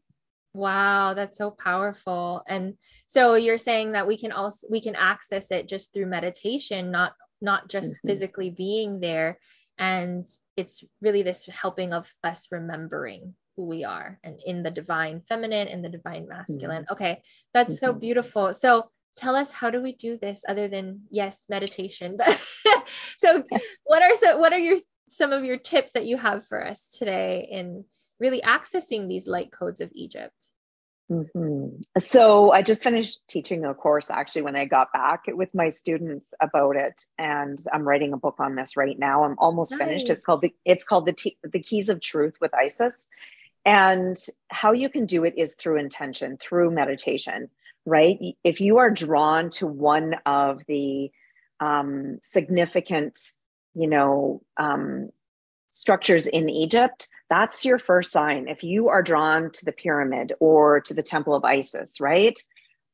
Wow 0.54 1.14
that's 1.14 1.38
so 1.38 1.52
powerful. 1.52 2.44
And 2.48 2.76
so 3.08 3.36
you're 3.36 3.58
saying 3.58 3.94
that 3.94 4.08
we 4.08 4.18
can 4.18 4.32
also 4.32 4.68
we 4.70 4.82
can 4.82 4.96
access 4.96 5.52
it 5.52 5.68
just 5.68 5.94
through 5.94 6.08
meditation 6.08 6.92
not 6.92 7.14
not 7.42 7.70
just 7.70 7.92
mm-hmm. 7.92 8.08
physically 8.08 8.50
being 8.50 9.00
there. 9.00 9.40
And 9.78 10.28
it's 10.60 10.84
really 11.02 11.24
this 11.24 11.46
helping 11.46 11.94
of 11.94 12.12
us 12.24 12.48
remembering 12.52 13.36
who 13.56 13.66
we 13.66 13.84
are 13.84 14.20
and 14.24 14.40
in 14.46 14.64
the 14.64 14.72
divine 14.72 15.22
feminine 15.22 15.68
and 15.68 15.84
the 15.84 15.90
divine 15.90 16.28
masculine. 16.28 16.84
Mm-hmm. 16.84 16.94
Okay, 16.94 17.22
that's 17.54 17.76
mm-hmm. 17.76 17.86
so 17.86 17.94
beautiful. 17.94 18.54
So 18.54 18.90
tell 19.16 19.36
us 19.36 19.52
how 19.52 19.70
do 19.70 19.82
we 19.82 19.94
do 19.94 20.18
this 20.18 20.42
other 20.48 20.68
than 20.68 21.02
yes, 21.10 21.38
meditation. 21.50 22.18
But 22.18 22.40
so 23.18 23.44
what 23.86 24.02
are 24.02 24.16
some 24.16 24.40
what 24.40 24.54
are 24.54 24.60
your 24.60 24.78
some 25.08 25.34
of 25.34 25.44
your 25.44 25.58
tips 25.58 25.92
that 25.94 26.06
you 26.06 26.18
have 26.18 26.46
for 26.48 26.66
us 26.66 26.96
today 26.98 27.48
in 27.52 27.86
really 28.20 28.42
accessing 28.42 29.08
these 29.08 29.28
light 29.28 29.52
codes 29.52 29.82
of 29.82 29.92
Egypt? 29.94 30.49
Mm-hmm. 31.12 31.82
So 31.98 32.52
I 32.52 32.62
just 32.62 32.84
finished 32.84 33.20
teaching 33.28 33.66
a 33.66 33.74
course 33.74 34.12
actually 34.12 34.44
when 34.44 34.56
I 34.56 34.66
got 34.66 34.94
back 34.94 35.24
with 35.28 35.56
my 35.56 35.70
students 35.70 36.34
about 36.40 36.76
it, 36.76 37.02
and 37.18 37.58
I'm 37.74 37.88
writing 37.88 38.14
a 38.14 38.18
book 38.18 38.36
on 38.40 38.56
this 38.56 38.78
right 38.78 38.98
now. 38.98 39.24
I'm 39.24 39.36
almost 39.40 39.72
nice. 39.72 39.80
finished. 39.80 40.10
It's 40.10 40.24
called 40.24 40.42
the 40.42 40.54
it's 40.66 40.84
called 40.84 41.08
the 41.08 41.14
T- 41.14 41.38
the 41.44 41.60
Keys 41.60 41.90
of 41.90 42.00
Truth 42.00 42.36
with 42.40 42.54
Isis, 42.54 43.08
and 43.66 44.18
how 44.50 44.74
you 44.74 44.90
can 44.90 45.08
do 45.08 45.24
it 45.24 45.34
is 45.38 45.56
through 45.56 45.80
intention, 45.80 46.38
through 46.38 46.70
meditation, 46.72 47.50
right? 47.86 48.20
If 48.44 48.62
you 48.62 48.78
are 48.78 48.92
drawn 48.92 49.50
to 49.52 49.66
one 49.66 50.16
of 50.28 50.62
the 50.68 51.12
um, 51.60 52.20
significant, 52.22 53.20
you 53.74 53.88
know, 53.88 54.42
um, 54.58 55.10
structures 55.70 56.28
in 56.28 56.50
Egypt, 56.50 57.08
that's 57.30 57.66
your 57.66 57.80
first 57.80 58.12
sign. 58.12 58.48
If 58.48 58.64
you 58.64 58.90
are 58.90 59.04
drawn 59.04 59.52
to 59.52 59.66
the 59.66 59.72
pyramid 59.72 60.34
or 60.40 60.82
to 60.82 60.94
the 60.94 61.04
temple 61.04 61.36
of 61.36 61.46
Isis, 61.46 62.00
right? 62.00 62.40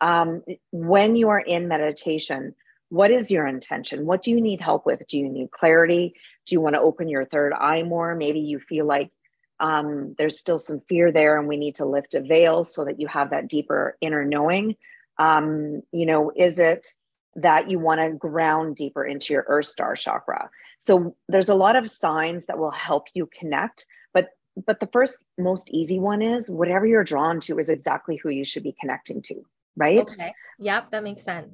Um, 0.01 0.44
when 0.72 1.15
you 1.15 1.29
are 1.29 1.39
in 1.39 1.67
meditation, 1.67 2.55
what 2.89 3.12
is 3.12 3.32
your 3.32 3.48
intention? 3.48 4.05
What 4.05 4.22
do 4.22 4.32
you 4.32 4.41
need 4.41 4.62
help 4.62 4.86
with? 4.86 5.08
Do 5.08 5.17
you 5.17 5.29
need 5.29 5.51
clarity? 5.51 6.15
Do 6.46 6.55
you 6.55 6.62
want 6.62 6.75
to 6.75 6.82
open 6.82 7.08
your 7.08 7.25
third 7.25 7.53
eye 7.53 7.84
more? 7.84 8.13
Maybe 8.15 8.41
you 8.41 8.60
feel 8.60 8.86
like 8.86 9.12
um, 9.60 10.15
there's 10.17 10.39
still 10.39 10.60
some 10.60 10.82
fear 10.88 11.12
there 11.12 11.39
and 11.39 11.48
we 11.48 11.58
need 11.58 11.75
to 11.75 11.86
lift 11.86 12.13
a 12.13 12.22
veil 12.22 12.63
so 12.63 12.86
that 12.86 13.00
you 13.00 13.08
have 13.08 13.29
that 13.29 13.48
deeper 13.48 13.98
inner 14.01 14.25
knowing. 14.25 14.75
Um, 15.17 15.82
you 15.91 16.05
know, 16.05 16.32
is 16.36 16.60
it 16.60 16.88
that 17.36 17.70
you 17.70 17.79
want 17.79 18.01
to 18.01 18.12
ground 18.12 18.75
deeper 18.75 19.03
into 19.03 19.34
your 19.34 19.46
earth 19.48 19.67
star 19.67 19.96
chakra? 19.96 20.50
So 20.85 21.15
there's 21.27 21.49
a 21.49 21.55
lot 21.55 21.75
of 21.75 21.89
signs 21.89 22.45
that 22.45 22.59
will 22.59 22.71
help 22.71 23.07
you 23.15 23.27
connect, 23.27 23.85
but 24.13 24.29
but 24.55 24.79
the 24.79 24.87
first 24.87 25.23
most 25.37 25.69
easy 25.71 25.99
one 25.99 26.21
is 26.21 26.49
whatever 26.49 26.85
you're 26.85 27.03
drawn 27.03 27.39
to 27.41 27.57
is 27.57 27.69
exactly 27.69 28.17
who 28.17 28.29
you 28.29 28.45
should 28.45 28.63
be 28.63 28.75
connecting 28.79 29.23
to, 29.23 29.41
right? 29.75 30.01
Okay. 30.01 30.33
Yep, 30.59 30.91
that 30.91 31.03
makes 31.03 31.23
sense. 31.23 31.53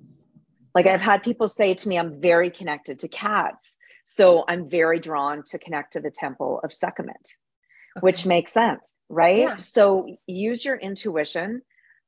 Like 0.75 0.85
I've 0.85 1.01
had 1.01 1.23
people 1.23 1.47
say 1.47 1.73
to 1.73 1.87
me, 1.87 1.97
I'm 1.97 2.21
very 2.21 2.49
connected 2.49 2.99
to 2.99 3.07
cats. 3.07 3.77
So 4.03 4.43
I'm 4.47 4.69
very 4.69 4.99
drawn 4.99 5.43
to 5.47 5.59
connect 5.59 5.93
to 5.93 6.01
the 6.01 6.11
temple 6.11 6.59
of 6.63 6.73
Sekhmet, 6.73 7.15
okay. 7.15 8.01
which 8.01 8.25
makes 8.25 8.51
sense, 8.51 8.97
right? 9.07 9.39
Yeah. 9.39 9.55
So 9.57 10.17
use 10.27 10.65
your 10.65 10.75
intuition. 10.75 11.61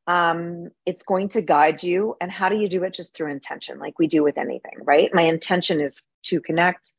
Um, 0.07 0.69
it's 0.85 1.03
going 1.03 1.29
to 1.29 1.41
guide 1.41 1.83
you. 1.83 2.15
And 2.19 2.29
how 2.29 2.49
do 2.49 2.57
you 2.57 2.67
do 2.67 2.83
it? 2.83 2.93
Just 2.93 3.15
through 3.15 3.31
intention, 3.31 3.79
like 3.79 3.97
we 3.97 4.07
do 4.07 4.23
with 4.23 4.37
anything, 4.37 4.79
right? 4.83 5.09
My 5.13 5.21
intention 5.21 5.79
is 5.79 6.03
to 6.23 6.41
connect 6.41 6.91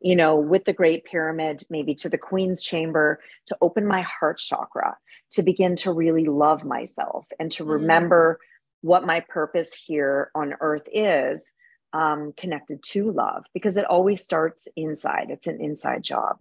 you 0.00 0.16
know, 0.16 0.36
with 0.36 0.64
the 0.64 0.72
Great 0.72 1.04
Pyramid, 1.04 1.62
maybe 1.68 1.94
to 1.96 2.08
the 2.08 2.18
Queen's 2.18 2.62
Chamber, 2.62 3.20
to 3.46 3.56
open 3.60 3.86
my 3.86 4.02
heart 4.02 4.38
chakra, 4.38 4.96
to 5.32 5.42
begin 5.42 5.76
to 5.76 5.92
really 5.92 6.26
love 6.26 6.64
myself 6.64 7.26
and 7.38 7.50
to 7.52 7.64
mm. 7.64 7.70
remember 7.70 8.38
what 8.80 9.04
my 9.04 9.20
purpose 9.20 9.74
here 9.74 10.30
on 10.34 10.54
earth 10.60 10.88
is 10.92 11.50
um, 11.92 12.32
connected 12.36 12.82
to 12.82 13.10
love, 13.10 13.44
because 13.52 13.76
it 13.76 13.84
always 13.84 14.22
starts 14.22 14.68
inside. 14.76 15.30
It's 15.30 15.48
an 15.48 15.60
inside 15.60 16.02
job. 16.04 16.36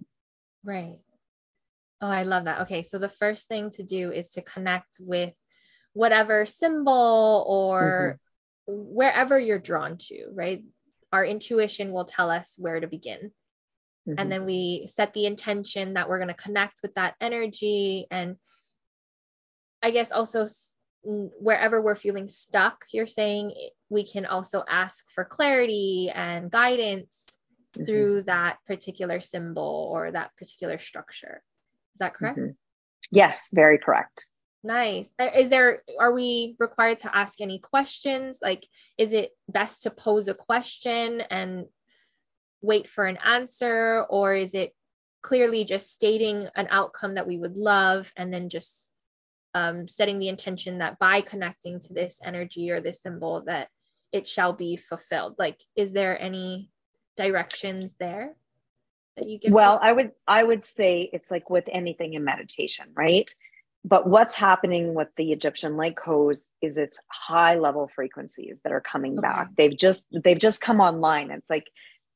Right. 0.64 1.00
Oh, 2.00 2.08
I 2.08 2.24
love 2.24 2.44
that. 2.44 2.62
Okay. 2.62 2.84
So 2.84 3.00
the 3.00 3.10
first 3.10 3.48
thing 3.48 3.72
to 3.72 3.84
do 3.84 4.12
is 4.12 4.30
to 4.32 4.42
connect 4.44 4.98
with 5.00 5.34
whatever 5.94 6.46
symbol 6.46 7.44
or 7.48 8.20
mm-hmm. 8.70 8.96
wherever 8.96 9.40
you're 9.40 9.58
drawn 9.58 9.98
to, 9.98 10.28
right? 10.32 10.64
Our 11.12 11.26
intuition 11.26 11.92
will 11.92 12.06
tell 12.06 12.30
us 12.30 12.54
where 12.58 12.80
to 12.80 12.86
begin. 12.86 13.32
Mm-hmm. 14.08 14.20
And 14.20 14.32
then 14.32 14.46
we 14.46 14.88
set 14.94 15.14
the 15.14 15.26
intention 15.26 15.96
that 15.96 16.08
we're 16.08 16.20
going 16.20 16.30
to 16.30 16.34
connect 16.34 16.80
with 16.82 16.94
that 16.96 17.16
energy. 17.20 18.08
And 18.10 18.38
I 19.84 19.92
guess 19.92 20.12
also 20.12 20.48
wherever 21.04 21.82
we're 21.82 21.96
feeling 21.96 22.28
stuck, 22.28 22.86
you're 22.94 23.08
saying 23.08 23.54
we 23.90 24.06
can 24.06 24.26
also 24.26 24.64
ask 24.68 25.04
for 25.14 25.26
clarity 25.26 26.12
and 26.14 26.50
guidance 26.50 27.24
mm-hmm. 27.76 27.86
through 27.86 28.24
that 28.24 28.58
particular 28.66 29.20
symbol 29.20 29.90
or 29.92 30.12
that 30.12 30.32
particular 30.38 30.78
structure. 30.78 31.44
Is 31.96 32.00
that 32.00 32.14
correct? 32.14 32.40
Mm-hmm. 32.40 32.52
Yes, 33.12 33.50
very 33.54 33.78
correct. 33.78 34.28
Nice. 34.64 35.08
Is 35.20 35.50
there, 35.50 35.84
are 36.00 36.12
we 36.12 36.56
required 36.60 37.00
to 37.00 37.16
ask 37.16 37.40
any 37.40 37.60
questions? 37.60 38.40
Like, 38.42 38.68
is 38.98 39.14
it 39.14 39.32
best 39.48 39.84
to 39.84 39.92
pose 39.92 40.28
a 40.28 40.34
question 40.34 41.22
and 41.22 41.66
wait 42.62 42.88
for 42.88 43.06
an 43.06 43.18
answer 43.24 44.06
or 44.10 44.36
is 44.36 44.54
it 44.54 44.74
clearly 45.22 45.64
just 45.66 45.92
stating 45.92 46.48
an 46.56 46.68
outcome 46.70 47.16
that 47.16 47.28
we 47.28 47.38
would 47.38 47.58
love 47.58 48.12
and 48.16 48.34
then 48.34 48.50
just 48.50 48.92
um, 49.54 49.88
setting 49.88 50.20
the 50.20 50.30
intention 50.30 50.80
that 50.80 51.00
by 51.00 51.22
connecting 51.22 51.80
to 51.80 51.94
this 51.94 52.20
energy 52.24 52.72
or 52.72 52.82
this 52.82 53.02
symbol 53.02 53.44
that 53.46 53.70
it 54.12 54.28
shall 54.28 54.54
be 54.54 54.78
fulfilled? 54.78 55.36
Like 55.38 55.60
is 55.76 55.92
there 55.92 56.20
any 56.20 56.70
directions 57.18 57.92
there 58.00 58.36
that 59.18 59.28
you 59.28 59.40
give 59.40 59.52
well 59.52 59.80
i 59.82 59.92
would 59.92 60.12
i 60.28 60.44
would 60.44 60.64
say 60.64 61.10
it's 61.12 61.32
like 61.32 61.50
with 61.50 61.66
anything 61.72 62.14
in 62.14 62.24
meditation 62.24 62.86
right? 62.96 63.34
But 63.84 64.08
what's 64.08 64.34
happening 64.34 64.94
with 64.94 65.08
the 65.16 65.32
egyptian 65.32 65.78
light 65.78 65.96
codes 65.96 66.52
is 66.62 66.78
it's 66.78 67.00
high 67.08 67.56
level 67.56 67.90
frequencies 67.94 68.60
that 68.64 68.74
are 68.74 68.82
coming 68.82 69.18
okay. 69.18 69.28
back. 69.28 69.50
They've 69.58 69.76
just 69.76 70.10
they've 70.24 70.38
just 70.38 70.62
come 70.62 70.80
online. 70.80 71.32
It's 71.32 71.50
like 71.50 71.68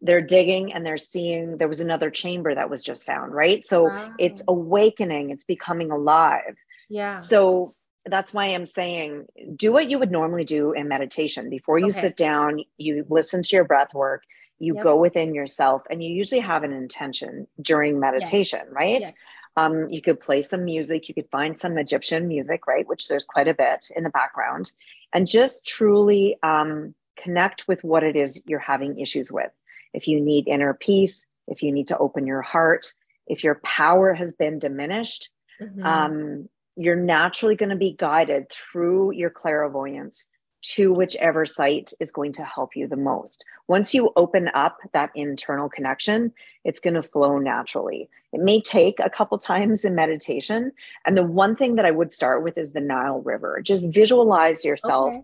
they're 0.02 0.22
digging 0.22 0.74
and 0.74 0.86
they're 0.86 0.98
seeing 0.98 1.58
there 1.58 1.68
was 1.68 1.80
another 1.80 2.10
chamber 2.10 2.54
that 2.54 2.70
was 2.70 2.84
just 2.84 3.06
found, 3.06 3.34
right? 3.34 3.66
So 3.66 3.84
wow. 3.84 4.12
it's 4.18 4.42
awakening, 4.48 5.30
it's 5.30 5.46
becoming 5.46 5.92
alive. 5.92 6.56
Yeah. 6.90 7.18
So 7.18 7.76
that's 8.06 8.34
why 8.34 8.46
I'm 8.48 8.66
saying 8.66 9.28
do 9.56 9.72
what 9.72 9.90
you 9.90 10.00
would 10.00 10.12
normally 10.12 10.44
do 10.44 10.72
in 10.74 10.88
meditation. 10.88 11.50
Before 11.50 11.78
you 11.78 11.90
okay. 11.90 12.02
sit 12.02 12.18
down, 12.18 12.62
you 12.78 13.06
listen 13.10 13.44
to 13.44 13.56
your 13.56 13.66
breath 13.66 13.94
work, 13.94 14.24
you 14.58 14.74
yep. 14.76 14.84
go 14.84 14.98
within 14.98 15.36
yourself, 15.36 15.84
and 15.90 16.04
you 16.04 16.10
usually 16.10 16.42
have 16.42 16.64
an 16.64 16.74
intention 16.74 17.48
during 17.62 18.00
meditation, 18.00 18.62
yes. 18.64 18.72
right? 18.72 19.02
Yes. 19.02 19.14
Um, 19.58 19.90
you 19.90 20.02
could 20.02 20.20
play 20.20 20.42
some 20.42 20.64
music, 20.64 21.10
you 21.10 21.14
could 21.14 21.30
find 21.30 21.60
some 21.60 21.78
Egyptian 21.78 22.28
music, 22.28 22.68
right? 22.68 22.88
Which 22.88 23.08
there's 23.08 23.26
quite 23.26 23.50
a 23.50 23.54
bit 23.54 23.92
in 23.96 24.04
the 24.04 24.10
background, 24.10 24.72
and 25.14 25.28
just 25.28 25.68
truly 25.68 26.38
um, 26.42 26.96
connect 27.18 27.68
with 27.68 27.84
what 27.84 28.04
it 28.04 28.16
is 28.16 28.42
you're 28.46 28.60
having 28.60 28.98
issues 28.98 29.32
with 29.32 29.52
if 29.94 30.08
you 30.08 30.22
need 30.22 30.48
inner 30.48 30.74
peace, 30.74 31.26
if 31.48 31.64
you 31.64 31.72
need 31.72 31.88
to 31.88 31.98
open 31.98 32.28
your 32.28 32.42
heart, 32.42 32.94
if 33.28 33.44
your 33.44 33.56
power 33.64 34.14
has 34.14 34.34
been 34.34 34.60
diminished, 34.60 35.30
mm-hmm. 35.62 35.86
um, 35.86 36.50
you're 36.76 36.96
naturally 36.96 37.56
going 37.56 37.70
to 37.70 37.76
be 37.76 37.96
guided 37.98 38.50
through 38.50 39.12
your 39.12 39.30
clairvoyance 39.30 40.26
to 40.62 40.94
whichever 40.94 41.46
site 41.46 41.92
is 42.00 42.12
going 42.12 42.34
to 42.34 42.46
help 42.46 42.76
you 42.76 42.88
the 42.88 42.96
most. 42.96 43.44
Once 43.68 43.94
you 43.94 44.12
open 44.16 44.50
up 44.54 44.78
that 44.94 45.10
internal 45.16 45.70
connection, 45.70 46.32
it's 46.64 46.80
going 46.80 46.94
to 46.94 47.04
flow 47.04 47.40
naturally. 47.40 48.10
It 48.32 48.42
may 48.42 48.62
take 48.62 49.00
a 49.00 49.10
couple 49.10 49.38
times 49.40 49.86
in 49.86 49.96
meditation. 49.96 50.72
And 51.04 51.18
the 51.18 51.24
one 51.24 51.56
thing 51.56 51.76
that 51.76 51.86
I 51.86 51.92
would 51.92 52.14
start 52.14 52.44
with 52.44 52.58
is 52.60 52.74
the 52.74 52.82
Nile 52.82 53.22
River. 53.22 53.60
Just 53.64 53.92
visualize 53.92 54.64
yourself 54.64 55.10
okay. 55.10 55.24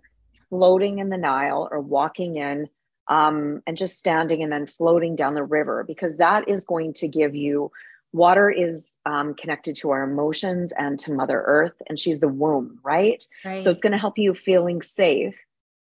floating 0.50 1.00
in 1.00 1.09
the 1.09 1.19
Nile 1.19 1.67
or 1.71 1.79
walking 1.79 2.38
in 2.38 2.67
um, 3.07 3.61
and 3.65 3.77
just 3.77 3.97
standing 3.97 4.43
and 4.43 4.51
then 4.51 4.65
floating 4.65 5.15
down 5.15 5.33
the 5.33 5.43
river 5.43 5.83
because 5.87 6.17
that 6.17 6.47
is 6.49 6.65
going 6.65 6.93
to 6.93 7.07
give 7.07 7.35
you 7.35 7.71
water 8.13 8.49
is 8.49 8.97
um, 9.05 9.33
connected 9.33 9.75
to 9.77 9.91
our 9.91 10.03
emotions 10.03 10.73
and 10.77 10.99
to 10.99 11.13
mother 11.13 11.41
earth 11.45 11.81
and 11.87 11.99
she's 11.99 12.19
the 12.19 12.27
womb 12.27 12.79
right, 12.83 13.23
right. 13.43 13.61
so 13.61 13.71
it's 13.71 13.81
going 13.81 13.91
to 13.91 13.97
help 13.97 14.17
you 14.17 14.33
feeling 14.33 14.81
safe 14.81 15.35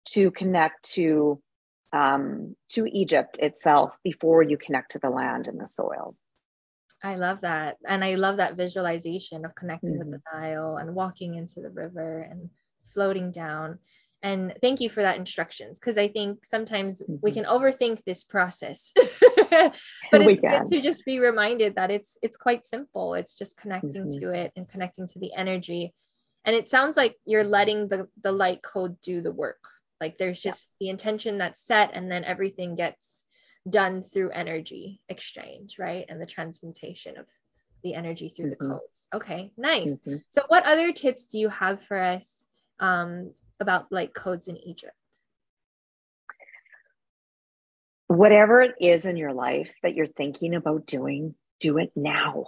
to 0.06 0.30
connect 0.30 0.92
to 0.92 1.40
um, 1.92 2.54
to 2.68 2.86
egypt 2.86 3.38
itself 3.38 3.92
before 4.04 4.42
you 4.42 4.56
connect 4.56 4.92
to 4.92 4.98
the 4.98 5.10
land 5.10 5.48
and 5.48 5.60
the 5.60 5.66
soil 5.66 6.14
I 7.02 7.16
love 7.16 7.40
that. 7.40 7.78
And 7.86 8.04
I 8.04 8.14
love 8.16 8.36
that 8.36 8.56
visualization 8.56 9.44
of 9.44 9.54
connecting 9.54 9.98
mm-hmm. 9.98 10.10
with 10.10 10.20
the. 10.32 10.38
Nile 10.38 10.76
and 10.76 10.94
walking 10.94 11.34
into 11.34 11.60
the 11.60 11.70
river 11.70 12.20
and 12.30 12.50
floating 12.92 13.30
down. 13.30 13.78
And 14.22 14.54
thank 14.60 14.80
you 14.80 14.90
for 14.90 15.02
that 15.02 15.16
instructions 15.16 15.78
because 15.78 15.96
I 15.96 16.08
think 16.08 16.44
sometimes 16.44 17.00
mm-hmm. 17.00 17.16
we 17.22 17.32
can 17.32 17.44
overthink 17.44 18.04
this 18.04 18.22
process. 18.24 18.92
but 19.50 20.22
it's 20.22 20.40
good 20.40 20.66
to 20.66 20.80
just 20.80 21.04
be 21.04 21.18
reminded 21.18 21.76
that 21.76 21.90
it's 21.90 22.18
it's 22.22 22.36
quite 22.36 22.66
simple. 22.66 23.14
It's 23.14 23.34
just 23.34 23.56
connecting 23.56 24.08
mm-hmm. 24.08 24.20
to 24.20 24.32
it 24.32 24.52
and 24.56 24.68
connecting 24.68 25.08
to 25.08 25.18
the 25.18 25.32
energy. 25.34 25.94
And 26.44 26.54
it 26.54 26.68
sounds 26.68 26.96
like 26.96 27.16
you're 27.24 27.44
letting 27.44 27.88
the 27.88 28.08
the 28.22 28.32
light 28.32 28.62
code 28.62 29.00
do 29.00 29.22
the 29.22 29.32
work. 29.32 29.62
Like 30.00 30.18
there's 30.18 30.40
just 30.40 30.68
yeah. 30.78 30.86
the 30.86 30.90
intention 30.90 31.38
that's 31.38 31.66
set 31.66 31.90
and 31.94 32.10
then 32.10 32.24
everything 32.24 32.74
gets 32.74 33.24
done 33.68 34.02
through 34.02 34.30
energy 34.30 35.00
exchange, 35.08 35.76
right? 35.78 36.06
And 36.08 36.20
the 36.20 36.26
transmutation 36.26 37.18
of 37.18 37.26
the 37.82 37.94
energy 37.94 38.28
through 38.28 38.52
mm-hmm. 38.52 38.68
the 38.68 38.74
codes. 38.74 39.06
Okay, 39.14 39.52
nice. 39.56 39.90
Mm-hmm. 39.90 40.16
So, 40.28 40.42
what 40.48 40.64
other 40.64 40.92
tips 40.92 41.26
do 41.26 41.38
you 41.38 41.48
have 41.48 41.82
for 41.82 41.98
us 41.98 42.26
um, 42.78 43.32
about 43.60 43.92
like 43.92 44.14
codes 44.14 44.48
in 44.48 44.56
Egypt? 44.56 44.94
Whatever 48.08 48.62
it 48.62 48.74
is 48.80 49.06
in 49.06 49.16
your 49.16 49.32
life 49.32 49.70
that 49.82 49.94
you're 49.94 50.06
thinking 50.06 50.54
about 50.54 50.86
doing, 50.86 51.34
do 51.60 51.78
it 51.78 51.92
now. 51.94 52.46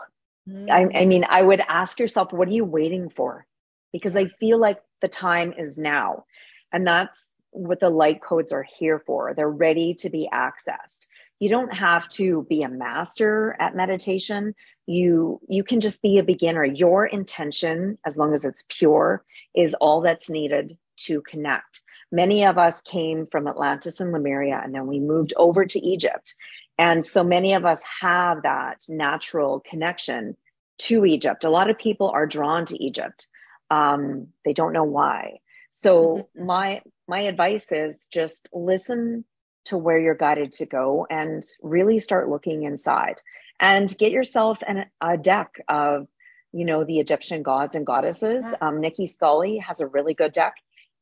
Mm-hmm. 0.49 0.71
I, 0.71 1.02
I 1.02 1.04
mean, 1.07 1.25
I 1.28 1.40
would 1.40 1.61
ask 1.61 2.00
yourself, 2.00 2.33
what 2.33 2.49
are 2.49 2.52
you 2.52 2.64
waiting 2.64 3.11
for? 3.11 3.47
Because 3.92 4.16
I 4.16 4.26
feel 4.26 4.59
like 4.59 4.81
the 5.00 5.09
time 5.09 5.52
is 5.57 5.78
now. 5.78 6.25
And 6.73 6.87
that's 6.87 7.25
what 7.50 7.81
the 7.81 7.90
light 7.90 8.23
codes 8.23 8.50
are 8.50 8.64
here 8.64 8.99
for. 8.99 9.35
They're 9.35 9.49
ready 9.49 9.95
to 10.00 10.11
be 10.11 10.28
accessed. 10.33 11.07
You 11.38 11.49
don't 11.49 11.75
have 11.75 12.09
to 12.11 12.47
be 12.49 12.62
a 12.62 12.69
master 12.69 13.57
at 13.61 13.76
meditation. 13.76 14.54
You 14.87 15.40
you 15.49 15.64
can 15.64 15.81
just 15.81 16.00
be 16.00 16.19
a 16.19 16.25
beginner. 16.25 16.64
Your 16.64 17.04
intention, 17.04 17.99
as 18.07 18.16
long 18.16 18.33
as 18.33 18.45
it's 18.45 18.64
pure, 18.69 19.25
is 19.54 19.75
all 19.75 20.00
that's 20.00 20.31
needed 20.31 20.78
to 21.07 21.23
connect. 21.23 21.81
Many 22.11 22.45
of 22.45 22.59
us 22.59 22.83
came 22.83 23.27
from 23.27 23.49
Atlantis 23.49 24.01
and 24.01 24.13
Lemuria 24.13 24.61
and 24.63 24.75
then 24.75 24.87
we 24.87 25.01
moved 25.01 25.33
over 25.37 25.65
to 25.65 25.79
Egypt. 25.79 26.35
And 26.79 27.05
so 27.05 27.25
many 27.25 27.55
of 27.55 27.65
us 27.65 27.83
have 28.01 28.43
that 28.43 28.83
natural 28.89 29.61
connection 29.61 30.37
to 30.79 31.05
Egypt. 31.05 31.45
A 31.45 31.51
lot 31.51 31.71
of 31.71 31.79
people 31.79 32.11
are 32.11 32.27
drawn 32.27 32.67
to 32.67 32.83
Egypt. 32.83 33.29
Um, 33.71 34.29
they 34.45 34.53
don't 34.53 34.73
know 34.73 34.85
why. 34.85 35.39
So 35.71 36.29
mm-hmm. 36.37 36.47
my 36.47 36.83
my 37.09 37.23
advice 37.23 37.73
is 37.73 38.07
just 38.13 38.49
listen 38.53 39.25
to 39.67 39.79
where 39.79 40.01
you're 40.01 40.15
guided 40.15 40.53
to 40.55 40.67
go 40.67 41.07
and 41.09 41.43
really 41.63 41.99
start 41.99 42.29
looking 42.29 42.65
inside 42.65 43.23
and 43.61 43.97
get 43.97 44.13
yourself 44.13 44.59
an, 44.67 44.87
a 45.01 45.17
deck 45.17 45.55
of 45.69 46.09
you 46.53 46.67
know 46.67 46.85
the 46.85 47.01
Egyptian 47.01 47.43
gods 47.43 47.75
and 47.75 47.87
goddesses. 47.87 48.45
Um, 48.61 48.81
Nicki 48.81 49.07
Scully 49.07 49.59
has 49.59 49.81
a 49.81 49.87
really 49.87 50.15
good 50.15 50.33
deck, 50.33 50.55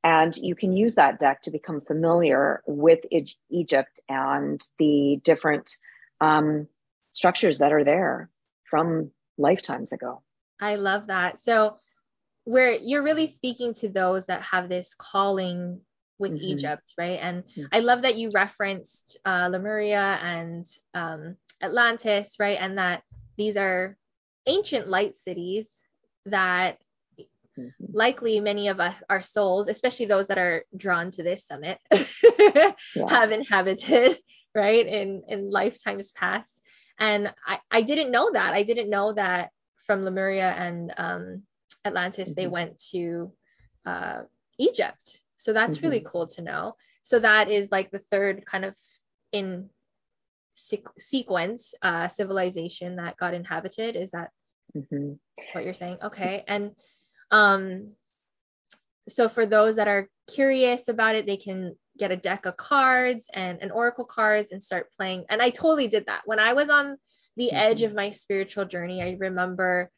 and 0.03 0.37
you 0.37 0.55
can 0.55 0.73
use 0.73 0.95
that 0.95 1.19
deck 1.19 1.43
to 1.43 1.51
become 1.51 1.81
familiar 1.81 2.63
with 2.67 3.01
e- 3.11 3.37
Egypt 3.51 4.01
and 4.09 4.61
the 4.79 5.21
different 5.23 5.77
um, 6.21 6.69
structures 7.11 7.59
that 7.59 7.73
are 7.73 7.85
there 7.85 8.31
from 8.65 9.11
lifetimes 9.37 9.93
ago. 9.93 10.23
I 10.61 10.77
love 10.77 11.09
that. 11.09 11.43
So 11.43 11.77
where 12.45 12.73
you're 12.73 13.03
really 13.03 13.27
speaking 13.27 13.75
to 13.75 13.89
those 13.89 14.27
that 14.27 14.43
have 14.43 14.69
this 14.69 14.95
calling 14.97 15.81
with 16.19 16.33
mm-hmm. 16.33 16.45
Egypt, 16.45 16.95
right? 16.99 17.19
And 17.21 17.45
mm-hmm. 17.45 17.65
I 17.73 17.81
love 17.81 18.03
that 18.03 18.17
you 18.17 18.31
referenced 18.31 19.19
uh, 19.25 19.49
Lemuria 19.51 20.19
and 20.23 20.67
um, 20.95 21.37
Atlantis, 21.63 22.37
right? 22.39 22.59
And 22.61 22.79
that 22.79 23.03
these 23.37 23.57
are 23.57 23.97
ancient 24.47 24.89
light 24.89 25.17
cities 25.17 25.69
that 26.27 26.79
mm-hmm. 27.59 27.85
likely 27.93 28.41
many 28.41 28.69
of 28.69 28.81
us, 28.81 28.95
our 29.09 29.23
souls, 29.23 29.69
especially 29.69 30.07
those 30.07 30.29
that 30.29 30.39
are 30.39 30.65
drawn 30.77 31.11
to 31.13 31.23
this 31.23 31.47
summit, 31.47 31.79
yeah. 32.47 32.73
have 33.09 33.31
inhabited, 33.33 34.19
right? 34.55 34.87
In 34.87 35.23
in 35.29 35.51
lifetimes 35.51 36.13
past. 36.13 36.61
And 36.99 37.33
I, 37.47 37.59
I 37.71 37.83
didn't 37.83 38.11
know 38.11 38.31
that. 38.33 38.53
I 38.53 38.63
didn't 38.63 38.91
know 38.91 39.15
that 39.15 39.51
from 39.87 40.05
Lemuria 40.05 40.51
and 40.51 40.93
um, 40.99 41.43
Atlantis, 41.85 42.29
mm-hmm. 42.29 42.41
they 42.41 42.47
went 42.47 42.79
to 42.91 43.33
uh, 43.87 44.23
Egypt. 44.59 45.21
So 45.37 45.53
that's 45.53 45.79
mm-hmm. 45.79 45.87
really 45.87 46.05
cool 46.07 46.27
to 46.29 46.43
know. 46.43 46.77
So 47.03 47.19
that 47.19 47.51
is 47.51 47.71
like 47.73 47.91
the 47.91 47.99
third 48.11 48.45
kind 48.45 48.65
of 48.65 48.77
in 49.33 49.71
sequence 50.99 51.75
uh, 51.83 52.09
civilization 52.09 52.97
that 52.97 53.17
got 53.17 53.35
inhabited. 53.35 53.97
Is 53.97 54.11
that 54.11 54.31
mm-hmm. 54.77 55.13
what 55.53 55.65
you're 55.65 55.75
saying? 55.75 55.99
Okay. 56.03 56.45
And 56.47 56.73
um, 57.31 57.93
so 59.09 59.29
for 59.29 59.47
those 59.47 59.77
that 59.77 59.89
are 59.89 60.09
curious 60.33 60.89
about 60.89 61.15
it, 61.15 61.27
they 61.27 61.37
can 61.37 61.77
get 61.99 62.11
a 62.11 62.17
deck 62.17 62.47
of 62.47 62.57
cards 62.57 63.27
and 63.35 63.61
an 63.61 63.71
oracle 63.71 64.05
cards 64.05 64.53
and 64.53 64.63
start 64.63 64.91
playing. 64.97 65.25
And 65.29 65.43
I 65.43 65.51
totally 65.51 65.89
did 65.89 66.07
that 66.07 66.23
when 66.25 66.39
I 66.39 66.53
was 66.53 66.71
on 66.71 66.97
the 67.37 67.53
edge 67.53 67.79
mm-hmm. 67.79 67.91
of 67.91 67.95
my 67.95 68.11
spiritual 68.11 68.65
journey. 68.65 69.03
I 69.03 69.17
remember 69.19 69.91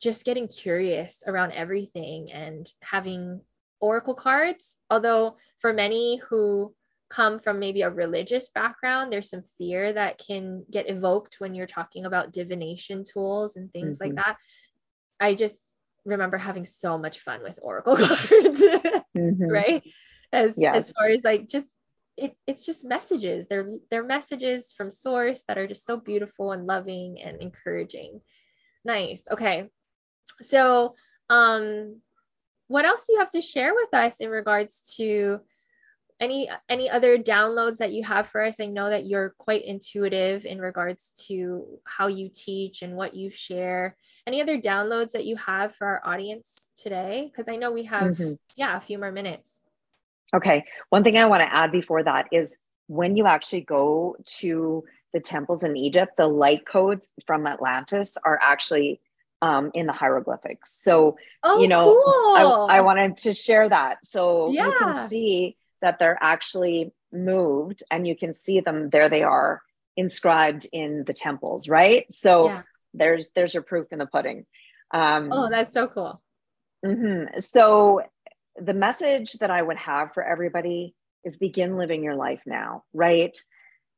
just 0.00 0.24
getting 0.24 0.48
curious 0.48 1.22
around 1.26 1.52
everything 1.52 2.30
and 2.32 2.70
having 2.80 3.40
oracle 3.80 4.14
cards. 4.14 4.76
Although 4.90 5.36
for 5.58 5.72
many 5.72 6.20
who 6.28 6.74
come 7.08 7.38
from 7.38 7.58
maybe 7.58 7.82
a 7.82 7.90
religious 7.90 8.50
background, 8.50 9.12
there's 9.12 9.30
some 9.30 9.44
fear 9.56 9.92
that 9.92 10.18
can 10.18 10.64
get 10.70 10.90
evoked 10.90 11.36
when 11.38 11.54
you're 11.54 11.66
talking 11.66 12.04
about 12.04 12.32
divination 12.32 13.04
tools 13.04 13.56
and 13.56 13.72
things 13.72 13.98
mm-hmm. 13.98 14.16
like 14.16 14.24
that. 14.24 14.36
I 15.20 15.34
just 15.34 15.56
remember 16.04 16.36
having 16.36 16.66
so 16.66 16.98
much 16.98 17.20
fun 17.20 17.42
with 17.42 17.58
oracle 17.62 17.96
cards, 17.98 18.28
mm-hmm. 18.30 19.44
right? 19.44 19.82
As 20.32 20.54
yes. 20.56 20.76
as 20.76 20.90
far 20.92 21.08
as 21.08 21.24
like 21.24 21.48
just 21.48 21.66
it, 22.16 22.36
it's 22.46 22.64
just 22.64 22.84
messages. 22.84 23.46
They're 23.48 23.70
they're 23.90 24.04
messages 24.04 24.72
from 24.72 24.90
source 24.90 25.42
that 25.48 25.58
are 25.58 25.66
just 25.66 25.86
so 25.86 25.96
beautiful 25.96 26.52
and 26.52 26.66
loving 26.66 27.20
and 27.22 27.40
encouraging. 27.40 28.20
Nice. 28.84 29.22
Okay. 29.30 29.70
So, 30.42 30.94
um, 31.30 32.00
what 32.68 32.84
else 32.84 33.04
do 33.06 33.14
you 33.14 33.18
have 33.18 33.30
to 33.32 33.40
share 33.40 33.74
with 33.74 33.92
us 33.92 34.20
in 34.20 34.30
regards 34.30 34.94
to 34.96 35.40
any 36.20 36.48
any 36.68 36.88
other 36.88 37.18
downloads 37.18 37.78
that 37.78 37.92
you 37.92 38.04
have 38.04 38.28
for 38.28 38.42
us? 38.44 38.60
I 38.60 38.66
know 38.66 38.90
that 38.90 39.06
you're 39.06 39.34
quite 39.38 39.64
intuitive 39.64 40.44
in 40.44 40.60
regards 40.60 41.10
to 41.26 41.78
how 41.84 42.06
you 42.06 42.30
teach 42.32 42.82
and 42.82 42.96
what 42.96 43.14
you 43.14 43.30
share. 43.30 43.96
Any 44.26 44.40
other 44.40 44.60
downloads 44.60 45.12
that 45.12 45.26
you 45.26 45.36
have 45.36 45.74
for 45.74 45.86
our 45.86 46.14
audience 46.14 46.70
today? 46.76 47.30
Because 47.30 47.52
I 47.52 47.56
know 47.56 47.72
we 47.72 47.84
have 47.84 48.16
mm-hmm. 48.16 48.34
yeah 48.56 48.76
a 48.76 48.80
few 48.80 48.98
more 48.98 49.12
minutes. 49.12 49.50
Okay. 50.34 50.64
One 50.88 51.04
thing 51.04 51.18
I 51.18 51.26
want 51.26 51.42
to 51.42 51.54
add 51.54 51.72
before 51.72 52.02
that 52.02 52.28
is 52.32 52.56
when 52.86 53.16
you 53.16 53.26
actually 53.26 53.62
go 53.62 54.16
to 54.38 54.84
the 55.12 55.20
temples 55.20 55.62
in 55.62 55.76
Egypt, 55.76 56.16
the 56.16 56.26
light 56.26 56.66
codes 56.66 57.12
from 57.26 57.46
Atlantis 57.46 58.16
are 58.24 58.38
actually 58.42 59.00
um, 59.42 59.70
in 59.74 59.86
the 59.86 59.92
hieroglyphics. 59.92 60.78
So, 60.82 61.16
oh, 61.42 61.60
you 61.60 61.68
know, 61.68 62.00
cool. 62.02 62.68
I, 62.68 62.78
I, 62.78 62.80
wanted 62.80 63.18
to 63.18 63.34
share 63.34 63.68
that. 63.68 64.04
So 64.04 64.50
yeah. 64.50 64.66
you 64.66 64.72
can 64.78 65.08
see 65.08 65.56
that 65.84 65.98
they're 65.98 66.18
actually 66.20 66.92
moved 67.12 67.82
and 67.90 68.06
you 68.06 68.16
can 68.16 68.32
see 68.32 68.60
them, 68.60 68.90
there 68.90 69.08
they 69.08 69.22
are 69.22 69.62
inscribed 69.96 70.66
in 70.72 71.04
the 71.06 71.12
temples, 71.12 71.68
right? 71.68 72.10
So 72.10 72.46
yeah. 72.46 72.62
there's 72.94 73.30
there's 73.30 73.54
your 73.54 73.62
proof 73.62 73.88
in 73.92 73.98
the 73.98 74.06
pudding. 74.06 74.46
Um, 74.90 75.30
oh, 75.32 75.48
that's 75.50 75.74
so 75.74 75.86
cool. 75.86 76.20
Mm-hmm. 76.84 77.40
So 77.40 78.02
the 78.56 78.74
message 78.74 79.34
that 79.34 79.50
I 79.50 79.62
would 79.62 79.76
have 79.76 80.14
for 80.14 80.22
everybody 80.22 80.94
is 81.22 81.36
begin 81.36 81.76
living 81.76 82.02
your 82.02 82.16
life 82.16 82.42
now, 82.46 82.84
right? 82.92 83.36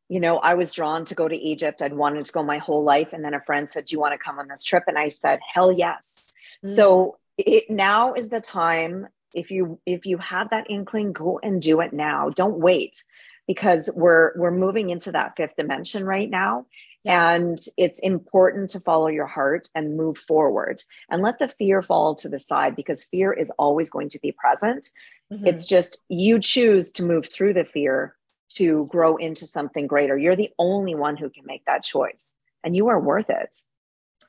you 0.09 0.20
know, 0.20 0.38
I 0.38 0.55
was 0.55 0.72
drawn 0.72 1.05
to 1.07 1.14
go 1.14 1.27
to 1.27 1.37
Egypt. 1.37 1.83
I'd 1.83 1.92
wanted 1.92 2.27
to 2.27 2.33
go 2.33 2.42
my 2.42 2.59
whole 2.59 2.85
life. 2.85 3.09
And 3.12 3.25
then 3.25 3.35
a 3.35 3.40
friend 3.40 3.70
said, 3.70 3.87
Do 3.87 3.94
you 3.94 4.01
want 4.01 4.12
to 4.12 4.18
come 4.18 4.38
on 4.38 4.49
this 4.49 4.62
trip? 4.62 4.85
And 4.87 4.99
I 4.99 5.09
said, 5.09 5.40
Hell 5.46 5.72
yes. 5.72 6.33
Mm. 6.64 6.77
So 6.77 7.18
it, 7.37 7.70
now 7.70 8.14
is 8.14 8.29
the 8.29 8.40
time. 8.40 9.09
If 9.37 9.51
you 9.51 9.79
if 9.87 10.07
you 10.07 10.18
have 10.18 10.51
that 10.51 10.70
inkling, 10.70 11.12
go 11.12 11.38
and 11.42 11.62
do 11.62 11.81
it 11.81 11.92
now. 11.92 12.31
Don't 12.31 12.59
wait 12.59 13.05
because 13.46 13.88
we're 13.94 14.33
we're 14.37 14.51
moving 14.51 14.90
into 14.90 15.12
that 15.12 15.35
fifth 15.37 15.57
dimension 15.57 16.05
right 16.05 16.29
now. 16.29 16.66
Yeah. 17.05 17.35
And 17.35 17.59
it's 17.77 18.01
important 18.01 18.70
to 18.70 18.81
follow 18.81 19.07
your 19.07 19.27
heart 19.27 19.68
and 19.77 19.96
move 19.96 20.18
forward 20.18 20.83
and 21.09 21.22
let 21.22 21.38
the 21.38 21.46
fear 21.46 21.81
fall 21.81 22.16
to 22.16 22.29
the 22.29 22.38
side 22.38 22.75
because 22.75 23.05
fear 23.05 23.33
is 23.33 23.53
always 23.59 23.90
going 23.90 24.09
to 24.09 24.18
be 24.18 24.33
present. 24.33 24.90
Mm-hmm. 25.33 25.46
It's 25.46 25.66
just 25.66 26.01
you 26.09 26.40
choose 26.40 26.92
to 26.92 27.05
move 27.05 27.27
through 27.27 27.55
the 27.55 27.64
fear 27.64 28.16
to 28.55 28.87
grow 28.87 29.16
into 29.16 29.46
something 29.46 29.87
greater. 29.87 30.16
You're 30.16 30.35
the 30.35 30.51
only 30.59 30.94
one 30.96 31.16
who 31.16 31.31
can 31.31 31.44
make 31.46 31.64
that 31.66 31.85
choice, 31.85 32.35
and 32.64 32.75
you 32.75 32.88
are 32.88 32.99
worth 32.99 33.31
it. 33.31 33.57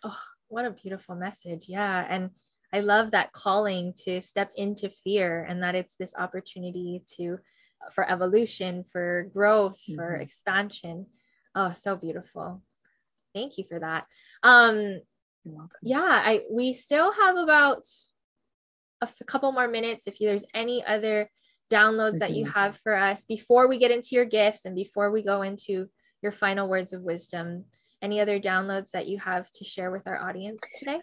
Oh, 0.04 0.20
what 0.50 0.66
a 0.66 0.72
beautiful 0.72 1.16
message. 1.16 1.66
Yeah. 1.68 2.06
And 2.08 2.30
I 2.74 2.82
love 2.82 3.12
that 3.12 3.32
calling 3.32 3.94
to 4.04 4.22
step 4.22 4.52
into 4.56 4.90
fear 4.90 5.44
and 5.44 5.64
that 5.64 5.76
it's 5.76 5.96
this 5.98 6.14
opportunity 6.18 7.04
to 7.18 7.40
for 7.94 8.10
evolution, 8.10 8.84
for 8.92 9.30
growth, 9.34 9.80
mm-hmm. 9.84 9.96
for 9.96 10.16
expansion. 10.16 11.06
Oh, 11.56 11.72
so 11.72 11.96
beautiful. 11.96 12.62
Thank 13.34 13.58
you 13.58 13.66
for 13.70 13.80
that. 13.80 14.06
Um, 14.44 15.02
yeah, 15.82 16.02
I 16.02 16.42
we 16.52 16.74
still 16.74 17.12
have 17.14 17.38
about 17.38 17.88
a 19.02 19.06
f- 19.06 19.28
couple 19.28 19.52
more 19.52 19.68
minutes. 19.68 20.08
If 20.08 20.18
there's 20.20 20.44
any 20.54 20.84
other 20.84 21.30
downloads 21.72 22.14
mm-hmm. 22.14 22.20
that 22.20 22.32
you 22.32 22.46
have 22.46 22.78
for 22.78 22.96
us 22.96 23.26
before 23.26 23.68
we 23.68 23.78
get 23.78 23.92
into 23.92 24.10
your 24.12 24.26
gifts 24.26 24.66
and 24.66 24.76
before 24.76 25.12
we 25.12 25.24
go 25.24 25.42
into 25.42 25.88
your 26.22 26.32
final 26.32 26.68
words 26.68 26.94
of 26.94 27.02
wisdom, 27.02 27.66
any 28.02 28.20
other 28.20 28.40
downloads 28.40 28.92
that 28.92 29.08
you 29.08 29.20
have 29.20 29.50
to 29.52 29.64
share 29.64 29.92
with 29.92 30.08
our 30.08 30.18
audience 30.18 30.60
today? 30.80 31.00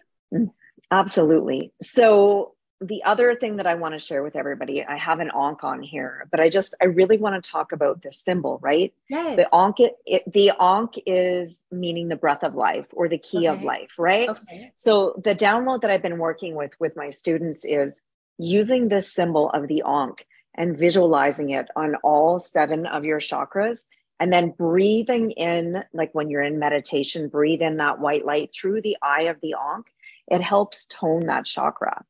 Absolutely. 0.91 1.71
So 1.81 2.55
the 2.81 3.03
other 3.03 3.35
thing 3.35 3.57
that 3.57 3.67
I 3.67 3.75
want 3.75 3.93
to 3.93 3.99
share 3.99 4.21
with 4.21 4.35
everybody, 4.35 4.83
I 4.83 4.97
have 4.97 5.19
an 5.19 5.31
ankh 5.33 5.63
on 5.63 5.81
here, 5.81 6.27
but 6.29 6.39
I 6.39 6.49
just 6.49 6.75
I 6.81 6.85
really 6.85 7.17
want 7.17 7.41
to 7.41 7.49
talk 7.49 7.71
about 7.71 8.01
this 8.01 8.19
symbol, 8.19 8.59
right? 8.61 8.93
Yes. 9.09 9.37
The 9.37 9.55
ankh 9.55 9.79
it, 9.79 9.95
it, 10.05 10.23
the 10.31 10.51
ankh 10.59 10.95
is 11.05 11.61
meaning 11.71 12.09
the 12.09 12.15
breath 12.15 12.43
of 12.43 12.55
life 12.55 12.87
or 12.91 13.07
the 13.07 13.17
key 13.17 13.47
okay. 13.47 13.47
of 13.47 13.63
life, 13.63 13.93
right? 13.97 14.29
Okay. 14.29 14.71
So 14.75 15.19
the 15.23 15.35
download 15.35 15.81
that 15.81 15.91
I've 15.91 16.01
been 16.01 16.17
working 16.17 16.55
with 16.55 16.71
with 16.79 16.95
my 16.95 17.09
students 17.09 17.63
is 17.63 18.01
using 18.37 18.89
this 18.89 19.11
symbol 19.11 19.49
of 19.49 19.67
the 19.67 19.83
ankh 19.87 20.25
and 20.53 20.77
visualizing 20.77 21.51
it 21.51 21.67
on 21.75 21.95
all 22.03 22.39
seven 22.39 22.85
of 22.85 23.05
your 23.05 23.19
chakras 23.19 23.85
and 24.19 24.31
then 24.31 24.51
breathing 24.51 25.31
in 25.31 25.83
like 25.93 26.13
when 26.13 26.29
you're 26.29 26.41
in 26.41 26.59
meditation 26.59 27.29
breathe 27.29 27.61
in 27.61 27.77
that 27.77 27.99
white 27.99 28.25
light 28.25 28.51
through 28.53 28.81
the 28.81 28.97
eye 29.01 29.23
of 29.23 29.39
the 29.41 29.55
ankh 29.73 29.87
it 30.27 30.41
helps 30.41 30.85
tone 30.85 31.27
that 31.27 31.45
chakra 31.45 32.03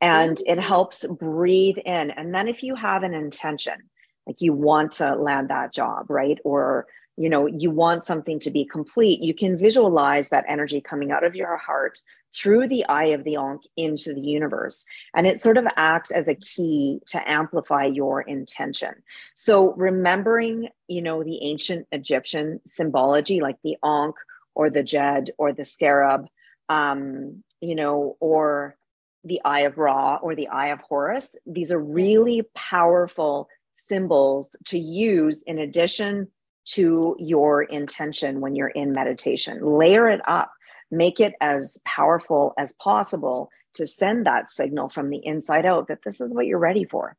and 0.00 0.38
it 0.46 0.58
helps 0.58 1.06
breathe 1.06 1.78
in. 1.78 2.10
And 2.10 2.34
then 2.34 2.48
if 2.48 2.62
you 2.62 2.74
have 2.74 3.02
an 3.02 3.14
intention, 3.14 3.74
like 4.26 4.36
you 4.40 4.52
want 4.52 4.92
to 4.92 5.14
land 5.14 5.50
that 5.50 5.72
job, 5.72 6.06
right? 6.08 6.38
Or, 6.44 6.86
you 7.16 7.28
know, 7.28 7.46
you 7.46 7.70
want 7.70 8.04
something 8.04 8.40
to 8.40 8.50
be 8.50 8.64
complete, 8.64 9.20
you 9.20 9.34
can 9.34 9.58
visualize 9.58 10.30
that 10.30 10.44
energy 10.48 10.80
coming 10.80 11.12
out 11.12 11.24
of 11.24 11.34
your 11.34 11.56
heart 11.56 11.98
through 12.34 12.68
the 12.68 12.86
eye 12.86 13.06
of 13.06 13.24
the 13.24 13.36
Ankh 13.36 13.62
into 13.76 14.14
the 14.14 14.20
universe. 14.20 14.84
And 15.14 15.26
it 15.26 15.42
sort 15.42 15.58
of 15.58 15.66
acts 15.76 16.10
as 16.12 16.28
a 16.28 16.34
key 16.34 17.00
to 17.08 17.28
amplify 17.28 17.86
your 17.86 18.20
intention. 18.22 18.94
So 19.34 19.74
remembering, 19.74 20.68
you 20.86 21.02
know, 21.02 21.24
the 21.24 21.42
ancient 21.42 21.88
Egyptian 21.92 22.60
symbology, 22.64 23.40
like 23.40 23.56
the 23.64 23.76
Ankh 23.84 24.16
or 24.54 24.70
the 24.70 24.82
Djed 24.82 25.30
or 25.38 25.52
the 25.52 25.64
scarab, 25.64 26.26
um, 26.70 27.42
you 27.60 27.74
know, 27.74 28.16
or 28.20 28.76
the 29.24 29.42
Eye 29.44 29.62
of 29.62 29.76
Ra 29.76 30.16
or 30.16 30.34
the 30.34 30.48
Eye 30.48 30.68
of 30.68 30.80
Horus. 30.80 31.36
These 31.44 31.72
are 31.72 31.82
really 31.82 32.42
powerful 32.54 33.48
symbols 33.72 34.56
to 34.66 34.78
use 34.78 35.42
in 35.42 35.58
addition 35.58 36.28
to 36.66 37.16
your 37.18 37.62
intention 37.62 38.40
when 38.40 38.54
you're 38.54 38.68
in 38.68 38.92
meditation. 38.92 39.60
Layer 39.62 40.08
it 40.08 40.20
up, 40.26 40.50
make 40.90 41.20
it 41.20 41.34
as 41.40 41.76
powerful 41.84 42.54
as 42.56 42.72
possible 42.72 43.50
to 43.74 43.86
send 43.86 44.26
that 44.26 44.50
signal 44.50 44.88
from 44.88 45.10
the 45.10 45.20
inside 45.22 45.66
out 45.66 45.88
that 45.88 46.02
this 46.04 46.20
is 46.20 46.32
what 46.32 46.46
you're 46.46 46.58
ready 46.58 46.84
for. 46.84 47.16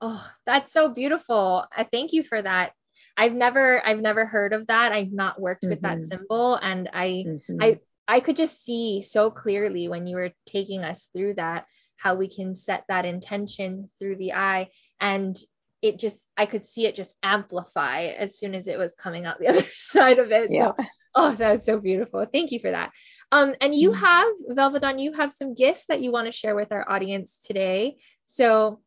Oh, 0.00 0.26
that's 0.46 0.72
so 0.72 0.92
beautiful. 0.92 1.64
I 1.74 1.84
thank 1.84 2.12
you 2.12 2.22
for 2.22 2.40
that. 2.40 2.72
I've 3.16 3.34
never 3.34 3.86
I've 3.86 4.00
never 4.00 4.24
heard 4.24 4.52
of 4.54 4.68
that. 4.68 4.92
I've 4.92 5.12
not 5.12 5.40
worked 5.40 5.62
mm-hmm. 5.62 5.70
with 5.70 5.82
that 5.82 5.98
mm-hmm. 5.98 6.08
symbol 6.08 6.54
and 6.54 6.88
I 6.92 7.06
mm-hmm. 7.26 7.56
I 7.60 7.80
I 8.10 8.18
could 8.18 8.34
just 8.34 8.64
see 8.64 9.02
so 9.02 9.30
clearly 9.30 9.86
when 9.86 10.08
you 10.08 10.16
were 10.16 10.32
taking 10.44 10.82
us 10.82 11.06
through 11.14 11.34
that 11.34 11.66
how 11.94 12.16
we 12.16 12.28
can 12.28 12.56
set 12.56 12.82
that 12.88 13.04
intention 13.04 13.88
through 14.00 14.16
the 14.16 14.32
eye 14.32 14.70
and 15.00 15.38
it 15.80 16.00
just 16.00 16.26
I 16.36 16.46
could 16.46 16.64
see 16.64 16.86
it 16.86 16.96
just 16.96 17.14
amplify 17.22 18.06
as 18.06 18.36
soon 18.36 18.56
as 18.56 18.66
it 18.66 18.78
was 18.78 18.92
coming 18.98 19.26
out 19.26 19.38
the 19.38 19.46
other 19.52 19.64
side 19.76 20.18
of 20.18 20.32
it. 20.32 20.50
Yeah. 20.50 20.72
So 20.76 20.84
oh 21.14 21.34
that's 21.36 21.66
so 21.66 21.78
beautiful. 21.78 22.26
Thank 22.26 22.50
you 22.50 22.58
for 22.58 22.72
that. 22.72 22.90
Um 23.30 23.54
and 23.60 23.72
you 23.76 23.92
mm-hmm. 23.92 24.04
have 24.04 24.32
Velva 24.58 24.80
Dawn, 24.80 24.98
you 24.98 25.12
have 25.12 25.32
some 25.32 25.54
gifts 25.54 25.86
that 25.86 26.02
you 26.02 26.10
want 26.10 26.26
to 26.26 26.32
share 26.32 26.56
with 26.56 26.72
our 26.72 26.90
audience 26.90 27.38
today. 27.44 27.98
So 28.24 28.80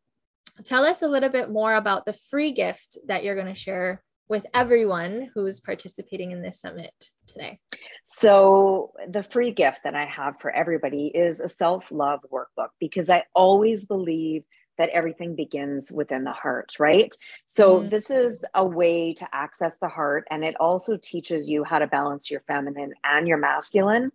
tell 0.64 0.84
us 0.84 1.00
a 1.00 1.08
little 1.08 1.30
bit 1.30 1.50
more 1.50 1.74
about 1.74 2.04
the 2.04 2.18
free 2.28 2.52
gift 2.52 2.98
that 3.06 3.24
you're 3.24 3.40
going 3.40 3.54
to 3.54 3.58
share 3.58 4.04
with 4.28 4.44
everyone 4.52 5.30
who's 5.34 5.62
participating 5.62 6.30
in 6.30 6.42
this 6.42 6.60
summit 6.60 6.92
today? 7.34 7.58
So, 8.04 8.92
the 9.08 9.22
free 9.22 9.50
gift 9.50 9.84
that 9.84 9.94
I 9.94 10.06
have 10.06 10.40
for 10.40 10.50
everybody 10.50 11.06
is 11.06 11.40
a 11.40 11.48
self 11.48 11.92
love 11.92 12.20
workbook 12.32 12.68
because 12.78 13.10
I 13.10 13.24
always 13.34 13.84
believe 13.84 14.44
that 14.76 14.90
everything 14.90 15.36
begins 15.36 15.92
within 15.92 16.24
the 16.24 16.32
heart, 16.32 16.74
right? 16.78 17.14
So, 17.46 17.78
mm-hmm. 17.78 17.88
this 17.90 18.10
is 18.10 18.44
a 18.54 18.64
way 18.64 19.14
to 19.14 19.28
access 19.32 19.76
the 19.76 19.88
heart, 19.88 20.26
and 20.30 20.44
it 20.44 20.56
also 20.58 20.96
teaches 20.96 21.48
you 21.48 21.64
how 21.64 21.78
to 21.78 21.86
balance 21.86 22.30
your 22.30 22.40
feminine 22.46 22.94
and 23.04 23.28
your 23.28 23.38
masculine 23.38 24.10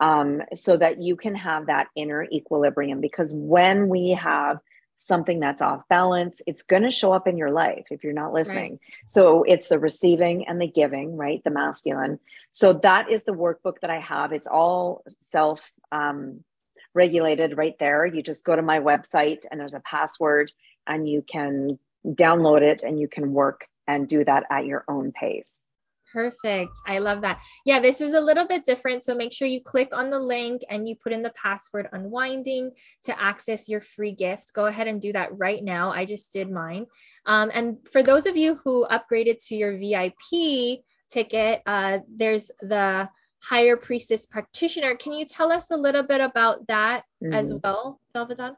um, 0.00 0.42
so 0.54 0.76
that 0.76 1.00
you 1.00 1.16
can 1.16 1.34
have 1.34 1.66
that 1.66 1.88
inner 1.94 2.24
equilibrium. 2.24 3.00
Because 3.00 3.32
when 3.34 3.88
we 3.88 4.10
have 4.20 4.58
something 5.06 5.40
that's 5.40 5.60
off 5.60 5.86
balance, 5.88 6.40
it's 6.46 6.62
going 6.62 6.82
to 6.82 6.90
show 6.90 7.12
up 7.12 7.28
in 7.28 7.36
your 7.36 7.50
life 7.50 7.86
if 7.90 8.04
you're 8.04 8.12
not 8.12 8.32
listening. 8.32 8.72
Right. 8.72 8.80
So 9.06 9.42
it's 9.42 9.68
the 9.68 9.78
receiving 9.78 10.48
and 10.48 10.60
the 10.60 10.66
giving, 10.66 11.16
right? 11.16 11.42
The 11.44 11.50
masculine. 11.50 12.18
So 12.52 12.72
that 12.82 13.10
is 13.10 13.24
the 13.24 13.32
workbook 13.32 13.80
that 13.82 13.90
I 13.90 14.00
have. 14.00 14.32
It's 14.32 14.46
all 14.46 15.04
self 15.20 15.60
um, 15.92 16.42
regulated 16.94 17.58
right 17.58 17.78
there. 17.78 18.06
You 18.06 18.22
just 18.22 18.44
go 18.44 18.56
to 18.56 18.62
my 18.62 18.80
website 18.80 19.44
and 19.50 19.60
there's 19.60 19.74
a 19.74 19.80
password 19.80 20.50
and 20.86 21.08
you 21.08 21.22
can 21.22 21.78
download 22.06 22.62
it 22.62 22.82
and 22.82 22.98
you 22.98 23.08
can 23.08 23.32
work 23.32 23.66
and 23.86 24.08
do 24.08 24.24
that 24.24 24.44
at 24.50 24.64
your 24.64 24.84
own 24.88 25.12
pace. 25.12 25.60
Perfect. 26.14 26.70
I 26.86 27.00
love 27.00 27.22
that. 27.22 27.40
Yeah, 27.64 27.80
this 27.80 28.00
is 28.00 28.14
a 28.14 28.20
little 28.20 28.46
bit 28.46 28.64
different. 28.64 29.02
So 29.02 29.16
make 29.16 29.32
sure 29.32 29.48
you 29.48 29.60
click 29.60 29.88
on 29.92 30.10
the 30.10 30.18
link 30.18 30.62
and 30.70 30.88
you 30.88 30.94
put 30.94 31.12
in 31.12 31.22
the 31.22 31.32
password 31.34 31.88
unwinding 31.90 32.70
to 33.02 33.20
access 33.20 33.68
your 33.68 33.80
free 33.80 34.12
gifts. 34.12 34.52
Go 34.52 34.66
ahead 34.66 34.86
and 34.86 35.02
do 35.02 35.12
that 35.12 35.36
right 35.36 35.62
now. 35.62 35.90
I 35.90 36.04
just 36.04 36.32
did 36.32 36.48
mine. 36.48 36.86
Um, 37.26 37.50
and 37.52 37.78
for 37.90 38.04
those 38.04 38.26
of 38.26 38.36
you 38.36 38.54
who 38.62 38.86
upgraded 38.88 39.44
to 39.48 39.56
your 39.56 39.76
VIP 39.76 40.84
ticket, 41.10 41.62
uh, 41.66 41.98
there's 42.08 42.48
the 42.60 43.08
higher 43.40 43.76
priestess 43.76 44.24
practitioner. 44.24 44.94
Can 44.94 45.14
you 45.14 45.26
tell 45.26 45.50
us 45.50 45.72
a 45.72 45.76
little 45.76 46.04
bit 46.04 46.20
about 46.20 46.64
that 46.68 47.02
mm-hmm. 47.20 47.34
as 47.34 47.52
well, 47.64 47.98
Velva 48.14 48.36
Dawn? 48.36 48.56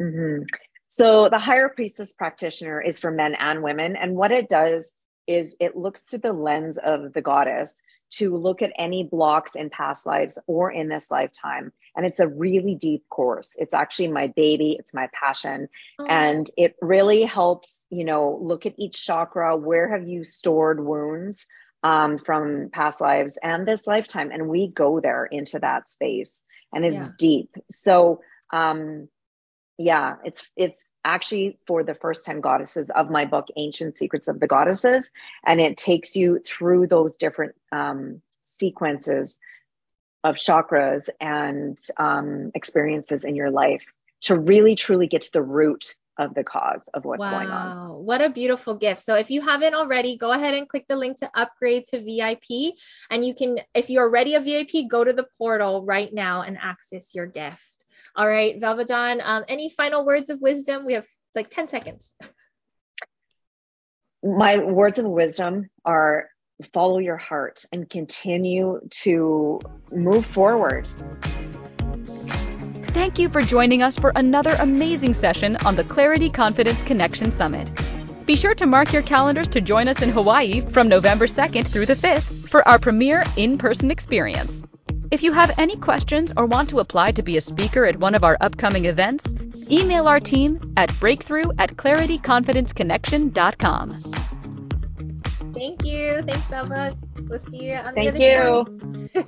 Mm-hmm. 0.00 0.44
So 0.86 1.28
the 1.28 1.38
higher 1.38 1.68
priestess 1.68 2.14
practitioner 2.14 2.80
is 2.80 2.98
for 2.98 3.10
men 3.10 3.34
and 3.34 3.62
women. 3.62 3.94
And 3.94 4.16
what 4.16 4.32
it 4.32 4.48
does 4.48 4.90
is 5.28 5.54
it 5.60 5.76
looks 5.76 6.02
through 6.02 6.20
the 6.20 6.32
lens 6.32 6.78
of 6.82 7.12
the 7.12 7.22
goddess 7.22 7.80
to 8.10 8.36
look 8.36 8.62
at 8.62 8.72
any 8.78 9.04
blocks 9.04 9.54
in 9.54 9.68
past 9.68 10.06
lives 10.06 10.38
or 10.46 10.72
in 10.72 10.88
this 10.88 11.10
lifetime. 11.10 11.72
And 11.94 12.06
it's 12.06 12.20
a 12.20 12.26
really 12.26 12.74
deep 12.74 13.04
course. 13.10 13.54
It's 13.58 13.74
actually 13.74 14.08
my 14.08 14.28
baby, 14.28 14.76
it's 14.78 14.94
my 14.94 15.08
passion. 15.12 15.68
Oh. 15.98 16.06
And 16.06 16.46
it 16.56 16.74
really 16.80 17.22
helps, 17.22 17.84
you 17.90 18.04
know, 18.04 18.38
look 18.40 18.64
at 18.64 18.78
each 18.78 19.04
chakra. 19.04 19.56
Where 19.56 19.90
have 19.90 20.08
you 20.08 20.24
stored 20.24 20.84
wounds 20.84 21.46
um, 21.82 22.18
from 22.18 22.70
past 22.72 23.00
lives 23.00 23.38
and 23.42 23.68
this 23.68 23.86
lifetime? 23.86 24.30
And 24.32 24.48
we 24.48 24.68
go 24.68 25.00
there 25.00 25.26
into 25.26 25.58
that 25.58 25.90
space 25.90 26.42
and 26.72 26.86
it's 26.86 27.08
yeah. 27.08 27.12
deep. 27.18 27.50
So, 27.70 28.20
um, 28.52 29.08
yeah, 29.78 30.16
it's 30.24 30.50
it's 30.56 30.90
actually 31.04 31.58
for 31.66 31.84
the 31.84 31.94
first 31.94 32.24
10 32.24 32.40
goddesses 32.40 32.90
of 32.90 33.10
my 33.10 33.24
book, 33.24 33.46
Ancient 33.56 33.96
Secrets 33.96 34.26
of 34.26 34.40
the 34.40 34.48
Goddesses. 34.48 35.10
And 35.46 35.60
it 35.60 35.76
takes 35.76 36.16
you 36.16 36.40
through 36.40 36.88
those 36.88 37.16
different 37.16 37.54
um, 37.70 38.20
sequences 38.42 39.38
of 40.24 40.34
chakras 40.34 41.08
and 41.20 41.78
um, 41.96 42.50
experiences 42.56 43.24
in 43.24 43.36
your 43.36 43.52
life 43.52 43.84
to 44.22 44.36
really 44.36 44.74
truly 44.74 45.06
get 45.06 45.22
to 45.22 45.32
the 45.32 45.42
root 45.42 45.94
of 46.18 46.34
the 46.34 46.42
cause 46.42 46.88
of 46.92 47.04
what's 47.04 47.24
wow. 47.24 47.30
going 47.30 47.48
on. 47.48 48.04
What 48.04 48.20
a 48.20 48.28
beautiful 48.28 48.74
gift. 48.74 49.04
So 49.04 49.14
if 49.14 49.30
you 49.30 49.40
haven't 49.40 49.74
already, 49.74 50.16
go 50.16 50.32
ahead 50.32 50.54
and 50.54 50.68
click 50.68 50.86
the 50.88 50.96
link 50.96 51.20
to 51.20 51.30
upgrade 51.32 51.84
to 51.90 52.02
VIP. 52.02 52.74
And 53.08 53.24
you 53.24 53.34
can, 53.34 53.60
if 53.74 53.88
you're 53.88 54.02
already 54.02 54.34
a 54.34 54.40
VIP, 54.40 54.90
go 54.90 55.04
to 55.04 55.12
the 55.12 55.26
portal 55.38 55.84
right 55.84 56.12
now 56.12 56.42
and 56.42 56.58
access 56.60 57.14
your 57.14 57.26
gift. 57.26 57.67
All 58.18 58.26
right, 58.26 58.60
Velva 58.60 58.84
Dawn, 58.84 59.20
um, 59.22 59.44
any 59.46 59.70
final 59.70 60.04
words 60.04 60.28
of 60.28 60.40
wisdom? 60.40 60.84
We 60.84 60.94
have 60.94 61.06
like 61.36 61.50
10 61.50 61.68
seconds. 61.68 62.12
My 64.24 64.58
words 64.58 64.98
of 64.98 65.04
wisdom 65.04 65.70
are 65.84 66.28
follow 66.74 66.98
your 66.98 67.16
heart 67.16 67.64
and 67.70 67.88
continue 67.88 68.80
to 69.02 69.60
move 69.92 70.26
forward. 70.26 70.88
Thank 72.88 73.20
you 73.20 73.28
for 73.28 73.40
joining 73.40 73.84
us 73.84 73.94
for 73.94 74.10
another 74.16 74.56
amazing 74.58 75.14
session 75.14 75.56
on 75.64 75.76
the 75.76 75.84
Clarity 75.84 76.28
Confidence 76.28 76.82
Connection 76.82 77.30
Summit. 77.30 77.70
Be 78.26 78.34
sure 78.34 78.56
to 78.56 78.66
mark 78.66 78.92
your 78.92 79.02
calendars 79.02 79.46
to 79.48 79.60
join 79.60 79.86
us 79.86 80.02
in 80.02 80.08
Hawaii 80.08 80.62
from 80.62 80.88
November 80.88 81.28
2nd 81.28 81.68
through 81.68 81.86
the 81.86 81.94
5th 81.94 82.48
for 82.48 82.66
our 82.66 82.80
premier 82.80 83.22
in 83.36 83.58
person 83.58 83.92
experience. 83.92 84.64
If 85.10 85.22
you 85.22 85.32
have 85.32 85.58
any 85.58 85.74
questions 85.76 86.34
or 86.36 86.44
want 86.44 86.68
to 86.68 86.80
apply 86.80 87.12
to 87.12 87.22
be 87.22 87.38
a 87.38 87.40
speaker 87.40 87.86
at 87.86 87.96
one 87.96 88.14
of 88.14 88.24
our 88.24 88.36
upcoming 88.42 88.84
events, 88.84 89.32
email 89.70 90.06
our 90.06 90.20
team 90.20 90.60
at 90.76 90.92
breakthrough 91.00 91.50
at 91.58 91.76
clarityconfidenceconnection.com. 91.76 93.90
Thank 95.54 95.82
you. 95.84 96.20
Thanks, 96.26 96.44
Velva. 96.48 96.94
We'll 97.28 97.38
see 97.38 97.64
you 97.64 97.76
on 97.76 97.94
Thank 97.94 98.18
the 98.18 98.34
other 98.34 98.58
you. 98.74 99.08
side. 99.14 99.14